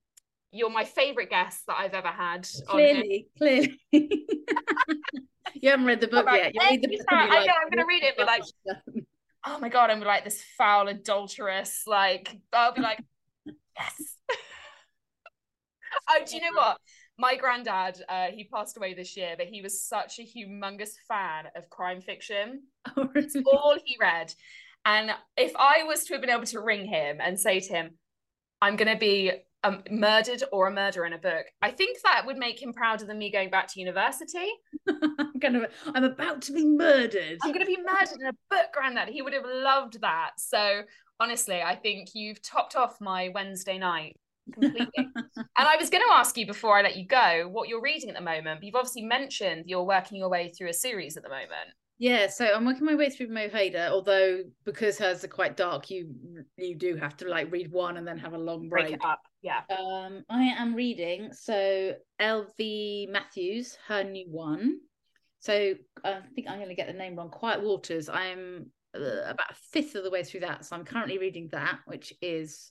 you're 0.52 0.70
my 0.70 0.84
favorite 0.84 1.30
guest 1.30 1.64
that 1.68 1.78
I've 1.80 1.94
ever 1.94 2.10
had. 2.10 2.48
clearly, 2.68 3.28
clearly. 3.38 3.80
you 5.64 5.70
haven't 5.70 5.86
read 5.86 6.02
the 6.02 6.10
book 6.10 6.28
yet. 6.30 6.54
You 6.54 6.60
read 6.60 6.82
the 6.82 6.90
book. 6.90 7.06
I 7.08 7.46
know, 7.46 7.54
I'm 7.54 7.70
gonna 7.70 7.88
read 7.88 8.04
it 8.04 8.18
be 8.18 8.26
like, 8.26 8.44
oh 9.46 9.60
my 9.60 9.70
god, 9.70 9.90
I'm 9.90 10.02
like 10.02 10.26
this 10.26 10.44
foul 10.58 10.90
adulteress. 10.90 11.84
Like 11.88 12.36
I'll 12.52 12.74
be 12.74 12.82
like, 12.82 13.02
yes. 13.46 14.18
oh, 16.10 16.20
do 16.26 16.36
you 16.36 16.42
know 16.42 16.52
what? 16.54 16.80
My 17.18 17.38
granddad, 17.38 18.04
uh, 18.10 18.28
he 18.36 18.44
passed 18.44 18.76
away 18.76 18.94
this 18.94 19.16
year, 19.16 19.36
but 19.38 19.48
he 19.48 19.62
was 19.62 19.82
such 19.82 20.20
a 20.20 20.24
humongous 20.24 20.96
fan 21.08 21.46
of 21.56 21.70
crime 21.70 22.02
fiction. 22.02 22.64
oh, 22.98 23.10
really? 23.16 23.44
All 23.46 23.78
he 23.86 23.96
read. 24.02 24.34
And 24.86 25.12
if 25.38 25.54
I 25.56 25.84
was 25.84 26.04
to 26.06 26.14
have 26.16 26.22
been 26.22 26.30
able 26.30 26.46
to 26.48 26.60
ring 26.60 26.86
him 26.86 27.20
and 27.22 27.40
say 27.40 27.62
to 27.62 27.74
him, 27.74 27.92
I'm 28.62 28.76
going 28.76 28.92
to 28.92 29.00
be 29.00 29.32
um, 29.64 29.84
murdered 29.90 30.44
or 30.52 30.68
a 30.68 30.72
murder 30.72 31.06
in 31.06 31.14
a 31.14 31.18
book, 31.18 31.46
I 31.62 31.72
think 31.72 31.98
that 32.04 32.26
would 32.26 32.38
make 32.38 32.62
him 32.62 32.74
prouder 32.74 33.06
than 33.06 33.18
me 33.18 33.32
going 33.32 33.50
back 33.50 33.68
to 33.70 33.80
university. 33.80 34.48
I'm 34.90 35.40
gonna. 35.40 35.68
I'm 35.94 36.04
about 36.04 36.42
to 36.44 36.54
be 36.54 36.66
murdered. 36.66 37.38
I'm 37.44 37.52
going 37.52 37.66
to 37.66 37.66
be 37.66 37.82
murdered 37.82 38.20
in 38.20 38.28
a 38.28 38.34
book, 38.50 38.68
Granddad. 38.74 39.10
He 39.10 39.22
would 39.22 39.34
have 39.34 39.46
loved 39.46 40.02
that. 40.02 40.32
So 40.38 40.84
honestly, 41.20 41.62
I 41.62 41.76
think 41.76 42.10
you've 42.14 42.42
topped 42.42 42.76
off 42.76 43.00
my 43.00 43.30
Wednesday 43.34 43.78
night 43.78 44.18
completely. 44.52 44.90
and 44.96 45.48
I 45.58 45.78
was 45.78 45.90
going 45.90 46.04
to 46.04 46.14
ask 46.14 46.38
you 46.38 46.46
before 46.46 46.78
I 46.78 46.82
let 46.82 46.98
you 46.98 47.06
go 47.06 47.48
what 47.52 47.70
you're 47.70 47.82
reading 47.82 48.10
at 48.10 48.16
the 48.16 48.22
moment. 48.22 48.60
But 48.60 48.66
you've 48.66 48.76
obviously 48.76 49.04
mentioned 49.04 49.66
you're 49.68 49.84
working 49.84 50.18
your 50.18 50.30
way 50.30 50.50
through 50.50 50.70
a 50.70 50.74
series 50.74 51.18
at 51.18 51.24
the 51.24 51.30
moment. 51.30 51.72
Yeah, 52.04 52.28
so 52.28 52.46
I'm 52.46 52.66
working 52.66 52.86
my 52.86 52.96
way 52.96 53.10
through 53.10 53.30
Mo 53.30 53.48
Hayder, 53.48 53.88
although 53.90 54.42
because 54.66 55.00
hers 55.00 55.24
are 55.24 55.30
quite 55.30 55.56
dark, 55.56 55.90
you 55.90 56.10
you 56.58 56.76
do 56.76 56.98
have 56.98 57.16
to 57.16 57.30
like 57.30 57.50
read 57.50 57.72
one 57.72 57.96
and 57.96 58.06
then 58.06 58.18
have 58.18 58.34
a 58.34 58.38
long 58.38 58.68
Break 58.68 58.90
break. 58.90 59.06
up. 59.06 59.22
Yeah. 59.42 59.62
Um, 59.70 60.26
I 60.30 60.44
am 60.44 60.76
reading 60.76 61.32
so 61.32 61.94
L.V. 62.20 63.08
Matthews, 63.10 63.78
her 63.88 64.04
new 64.04 64.26
one. 64.30 64.80
So 65.40 65.76
I 66.04 66.20
think 66.36 66.50
I'm 66.50 66.58
going 66.58 66.68
to 66.68 66.76
get 66.76 66.88
the 66.88 66.94
name 66.94 67.16
wrong. 67.16 67.30
Quiet 67.30 67.64
Waters. 67.64 68.10
I'm 68.10 68.70
uh, 68.94 69.22
about 69.24 69.52
a 69.52 69.56
fifth 69.72 69.96
of 69.96 70.04
the 70.04 70.12
way 70.12 70.26
through 70.26 70.42
that, 70.42 70.66
so 70.66 70.76
I'm 70.76 70.84
currently 70.84 71.20
reading 71.20 71.48
that, 71.54 71.80
which 71.86 72.14
is 72.22 72.70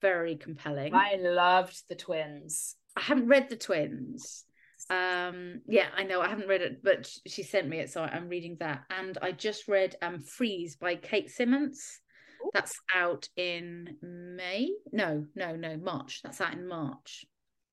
very 0.00 0.34
compelling. 0.34 0.92
I 0.92 1.14
loved 1.20 1.84
the 1.88 1.94
twins. 1.94 2.74
I 2.96 3.02
haven't 3.02 3.28
read 3.28 3.48
the 3.48 3.56
twins. 3.56 4.44
Um, 4.90 5.62
yeah, 5.66 5.88
I 5.96 6.02
know 6.04 6.20
I 6.20 6.28
haven't 6.28 6.48
read 6.48 6.62
it, 6.62 6.82
but 6.82 7.10
she 7.26 7.42
sent 7.42 7.68
me 7.68 7.78
it, 7.78 7.90
so 7.90 8.02
I'm 8.02 8.28
reading 8.28 8.56
that. 8.60 8.84
And 8.90 9.18
I 9.22 9.32
just 9.32 9.68
read 9.68 9.96
um 10.02 10.20
Freeze 10.20 10.76
by 10.76 10.96
Kate 10.96 11.28
Simants. 11.28 11.98
Ooh. 12.44 12.50
That's 12.52 12.74
out 12.94 13.28
in 13.36 13.96
May. 14.02 14.70
No, 14.92 15.26
no, 15.34 15.56
no, 15.56 15.76
March. 15.76 16.20
That's 16.22 16.40
out 16.40 16.54
in 16.54 16.66
March. 16.66 17.24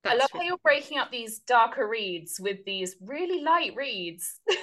I 0.05 0.11
love 0.11 0.19
That's 0.19 0.33
how 0.33 0.41
you're 0.41 0.57
breaking 0.63 0.97
up 0.97 1.11
these 1.11 1.39
darker 1.39 1.87
reads 1.87 2.39
with 2.39 2.63
these 2.65 2.95
really 3.01 3.41
light 3.41 3.73
reads. 3.75 4.39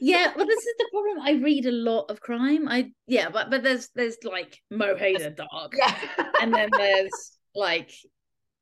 yeah 0.00 0.32
well 0.36 0.46
this 0.46 0.58
is 0.58 0.74
the 0.78 0.88
problem 0.90 1.20
i 1.20 1.32
read 1.42 1.66
a 1.66 1.72
lot 1.72 2.10
of 2.10 2.20
crime 2.20 2.68
i 2.68 2.90
yeah 3.06 3.28
but 3.28 3.50
but 3.50 3.62
there's 3.62 3.88
there's 3.94 4.16
like 4.24 4.60
Mo 4.70 4.96
Hayder 4.96 5.30
dark 5.30 5.72
yeah. 5.76 5.96
and 6.40 6.52
then 6.52 6.68
there's 6.76 7.38
like 7.54 7.90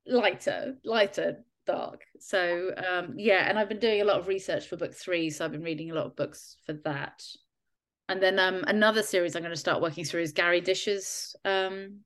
lighter 0.05 0.75
lighter 0.83 1.43
dark 1.65 2.01
so 2.19 2.71
um 2.77 3.13
yeah 3.17 3.49
and 3.49 3.57
i've 3.57 3.69
been 3.69 3.79
doing 3.79 4.01
a 4.01 4.05
lot 4.05 4.19
of 4.19 4.27
research 4.27 4.67
for 4.67 4.77
book 4.77 4.93
three 4.93 5.29
so 5.29 5.43
i've 5.43 5.51
been 5.51 5.63
reading 5.63 5.91
a 5.91 5.93
lot 5.95 6.05
of 6.05 6.15
books 6.15 6.57
for 6.65 6.73
that 6.83 7.23
and 8.07 8.21
then 8.21 8.37
um 8.39 8.63
another 8.67 9.01
series 9.01 9.35
i'm 9.35 9.41
going 9.41 9.53
to 9.53 9.59
start 9.59 9.81
working 9.81 10.05
through 10.05 10.21
is 10.21 10.31
Garry 10.31 10.61
Disher's 10.61 11.35
um 11.43 12.01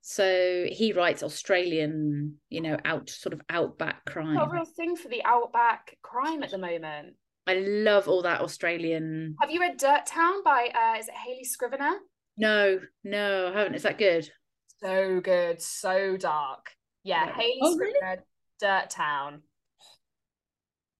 so 0.00 0.64
he 0.70 0.92
writes 0.94 1.22
australian 1.22 2.36
you 2.48 2.60
know 2.62 2.76
out 2.84 3.10
sort 3.10 3.32
of 3.34 3.40
outback 3.50 4.04
crime 4.06 4.34
Not 4.34 4.48
a 4.48 4.54
real 4.54 4.64
thing 4.64 4.96
for 4.96 5.08
the 5.08 5.22
outback 5.24 5.96
crime 6.02 6.42
at 6.42 6.50
the 6.50 6.58
moment. 6.58 7.16
i 7.46 7.54
love 7.54 8.08
all 8.08 8.22
that 8.22 8.40
australian 8.40 9.36
Have 9.40 9.50
you 9.50 9.60
read 9.60 9.76
Dirt 9.76 10.06
Town 10.06 10.42
by 10.42 10.68
uh 10.74 10.98
is 10.98 11.08
it 11.08 11.14
Hayley 11.14 11.44
Scrivenor? 11.44 11.96
No, 12.36 12.80
no, 13.04 13.48
I 13.48 13.58
haven't. 13.58 13.74
Is 13.74 13.82
that 13.82 13.98
good? 13.98 14.30
So 14.82 15.20
good, 15.20 15.60
so 15.60 16.16
dark. 16.16 16.70
Yeah, 17.04 17.26
Yeah. 17.26 17.34
Hayley 17.34 17.58
Oh, 17.62 17.76
really? 17.76 18.00
Dirt 18.60 18.90
Town. 18.90 19.42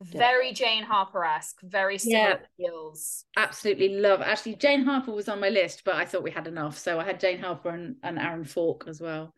Very 0.03 0.53
Jane 0.55 0.83
Harper-esque, 0.83 1.61
very 1.62 1.99
similar 1.99 2.40
feels. 2.57 3.27
Absolutely 3.37 3.90
love. 3.90 4.23
Actually, 4.23 4.55
Jane 4.55 4.83
Harper 4.83 5.12
was 5.12 5.29
on 5.29 5.40
my 5.40 5.51
list, 5.51 5.83
but 5.85 5.94
I 5.94 6.07
thought 6.07 6.23
we 6.23 6.31
had 6.31 6.46
enough, 6.46 6.79
so 6.79 6.99
I 6.99 7.05
had 7.05 7.20
Jane 7.20 7.38
Harper 7.38 7.68
and, 7.68 7.96
and 8.03 8.18
Aaron 8.18 8.44
Falk 8.44 8.87
as 8.88 8.99
well. 8.99 9.35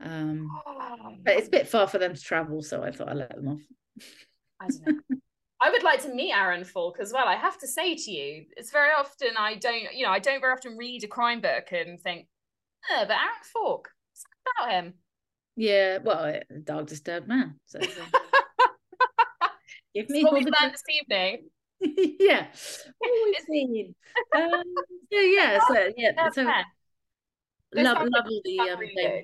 Um, 0.00 0.48
but 1.24 1.36
it's 1.36 1.46
a 1.46 1.52
bit 1.52 1.68
far 1.68 1.86
for 1.86 1.98
them 1.98 2.14
to 2.14 2.20
travel, 2.20 2.62
so 2.62 2.82
I 2.82 2.90
thought 2.90 3.10
I'd 3.10 3.16
let 3.16 3.36
them 3.36 3.46
off. 3.46 3.60
I 4.60 4.66
don't 4.66 4.86
know. 4.86 5.18
I 5.60 5.70
would 5.70 5.84
like 5.84 6.02
to 6.02 6.12
meet 6.12 6.32
Aaron 6.32 6.64
Falk 6.64 6.98
as 6.98 7.12
well. 7.12 7.28
I 7.28 7.36
have 7.36 7.56
to 7.58 7.68
say 7.68 7.94
to 7.94 8.10
you, 8.10 8.46
it's 8.56 8.72
very 8.72 8.90
often 8.98 9.36
I 9.38 9.54
don't, 9.54 9.94
you 9.94 10.04
know, 10.04 10.10
I 10.10 10.18
don't 10.18 10.40
very 10.40 10.52
often 10.52 10.76
read 10.76 11.04
a 11.04 11.06
crime 11.06 11.40
book 11.40 11.70
and 11.70 12.00
think, 12.00 12.26
oh, 12.90 13.04
but 13.06 13.12
Aaron 13.12 13.44
Falk, 13.52 13.88
something 14.12 14.40
about 14.58 14.72
him. 14.72 14.94
Yeah, 15.56 15.98
well, 15.98 16.24
a 16.24 16.42
dark 16.62 16.86
disturbed 16.86 17.28
man. 17.28 17.58
So, 17.66 17.80
so. 17.80 17.88
give 19.94 20.08
me 20.08 20.24
What 20.24 20.34
we 20.34 20.44
this 20.44 20.82
evening. 20.88 21.50
yeah. 22.20 22.46
Always 23.04 23.36
seen. 23.50 23.94
Um, 24.34 24.62
so 25.12 25.20
yeah, 25.20 25.60
so 25.66 25.90
yeah, 25.96 26.30
so 26.30 26.42
love 27.74 27.98
sounds 27.98 28.10
love 28.12 28.24
all 28.26 28.40
the 28.44 28.60
um. 28.60 29.22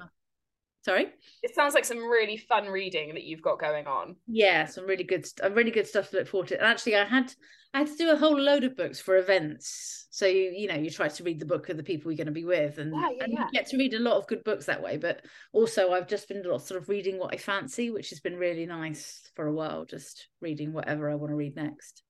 Reading. 0.87 0.97
Jane 0.97 1.07
Har- 1.07 1.11
Sorry. 1.11 1.15
It 1.43 1.55
sounds 1.55 1.75
like 1.75 1.85
some 1.85 1.99
really 1.99 2.37
fun 2.37 2.67
reading 2.67 3.15
that 3.15 3.25
you've 3.25 3.43
got 3.43 3.59
going 3.61 3.87
on. 3.87 4.17
yeah 4.27 4.67
some 4.67 4.87
really 4.87 5.05
good 5.05 5.27
st- 5.27 5.53
really 5.55 5.71
good 5.71 5.87
stuff 5.87 6.11
to 6.11 6.17
look 6.19 6.29
forward 6.29 6.49
to 6.49 6.59
and 6.59 6.67
actually 6.67 6.97
i 6.97 7.05
had 7.05 7.33
i 7.75 7.79
had 7.79 7.87
to 7.89 7.97
do 7.97 8.11
a 8.11 8.17
whole 8.17 8.39
load 8.41 8.65
of 8.65 8.77
books 8.77 9.01
for 9.01 9.17
events 9.17 10.07
so 10.11 10.27
you 10.27 10.51
you 10.57 10.69
know 10.69 10.75
you 10.77 10.91
try 10.91 11.09
to 11.09 11.23
read 11.25 11.39
the 11.41 11.47
book 11.47 11.69
of 11.69 11.77
the 11.77 11.83
people 11.83 12.11
you're 12.11 12.17
going 12.17 12.27
to 12.27 12.33
be 12.33 12.45
with 12.45 12.79
and, 12.79 12.93
Yeah, 12.95 13.09
yeah, 13.17 13.25
and 13.25 13.33
yeah. 13.33 13.45
you 13.47 13.53
get 13.53 13.67
to 13.69 13.77
read 13.77 13.95
a 13.95 13.99
lot 13.99 14.17
of 14.17 14.27
good 14.27 14.43
books 14.45 14.67
that 14.67 14.83
way 14.83 14.97
but 14.97 15.23
also 15.53 15.93
i've 15.93 16.09
just 16.09 16.29
been 16.29 16.43
sort 16.45 16.81
of 16.81 16.89
reading 16.89 17.19
what 17.19 17.35
i 17.35 17.37
fancy 17.39 17.91
which 17.91 18.11
has 18.11 18.21
been 18.21 18.37
really 18.37 18.67
nice 18.67 19.31
for 19.35 19.47
a 19.47 19.53
while 19.53 19.85
just 19.85 20.29
reading 20.41 20.73
whatever 20.73 21.11
i 21.11 21.15
want 21.15 21.31
to 21.31 21.37
read 21.37 21.57
next 21.57 22.03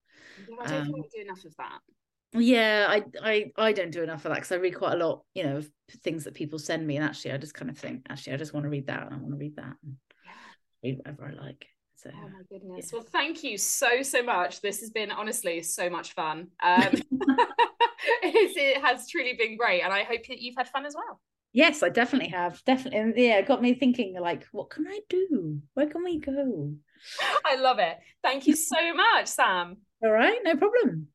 Yeah, 0.49 0.57
I 0.63 0.67
don't 0.69 0.81
Um, 0.81 0.85
think 0.87 0.97
we 0.97 1.09
do 1.17 1.23
enough 1.23 1.45
of 1.45 1.55
that. 1.57 1.79
Yeah 2.33 2.87
i 2.89 3.03
i 3.23 3.51
i 3.57 3.73
don't 3.73 3.91
do 3.91 4.03
enough 4.03 4.25
of 4.25 4.31
that 4.31 4.35
because 4.37 4.53
i 4.53 4.57
read 4.57 4.75
quite 4.77 4.93
a 4.93 5.07
lot 5.07 5.23
you 5.35 5.43
know 5.43 5.57
of 5.57 5.71
things 6.03 6.25
that 6.25 6.35
people 6.35 6.59
send 6.59 6.87
me 6.87 6.97
and 6.97 7.05
actually 7.05 7.33
i 7.33 7.37
just 7.39 7.55
kind 7.55 7.71
of 7.71 7.79
think 7.79 8.05
actually 8.09 8.35
i 8.35 8.37
just 8.37 8.53
want 8.53 8.65
to 8.65 8.71
read 8.71 8.87
that 8.87 9.03
and 9.03 9.15
i 9.15 9.17
want 9.17 9.31
to 9.31 9.39
read 9.39 9.57
that 9.57 9.75
and 9.83 9.97
Yeah. 10.25 10.33
read 10.83 10.99
whatever 10.99 11.25
i 11.27 11.43
like 11.45 11.67
so 11.97 12.11
Oh 12.15 12.29
my 12.29 12.43
goodness. 12.49 12.91
Yeah. 12.93 12.99
Well, 12.99 13.07
thank 13.11 13.43
you 13.43 13.59
so, 13.59 14.03
so 14.03 14.23
much. 14.23 14.61
This 14.61 14.81
has 14.81 14.91
been 14.91 15.11
honestly 15.11 15.63
so 15.63 15.91
much 15.91 16.15
fun. 16.15 16.49
Um, 16.63 16.91
it, 18.23 18.57
it 18.57 18.81
has 18.81 19.09
truly 19.09 19.35
been 19.39 19.57
great. 19.57 19.83
And 19.83 19.93
I 19.93 20.05
hope 20.05 20.27
that 20.29 20.41
you've 20.41 20.57
had 20.57 20.69
fun 20.69 20.87
as 20.87 20.95
well. 20.95 21.21
Yes, 21.53 21.83
I 21.83 21.89
definitely 21.89 22.29
have. 22.29 22.63
Definitely. 22.65 23.01
And 23.01 23.15
yeah, 23.17 23.39
it 23.39 23.47
got 23.47 23.63
me 23.63 23.75
thinking 23.75 24.15
like, 24.19 24.47
what 24.53 24.71
can 24.71 24.87
I 24.87 25.01
do? 25.09 25.61
Where 25.75 25.89
can 25.89 26.05
we 26.05 26.19
go? 26.19 26.75
I 27.45 27.57
love 27.57 27.79
it. 27.79 27.99
Thank 28.23 28.47
you 28.47 28.55
so 28.55 28.95
much, 28.95 29.27
Sam. 29.27 29.79
All 30.03 30.11
right, 30.11 30.39
no 30.45 30.57
problem. 30.57 31.09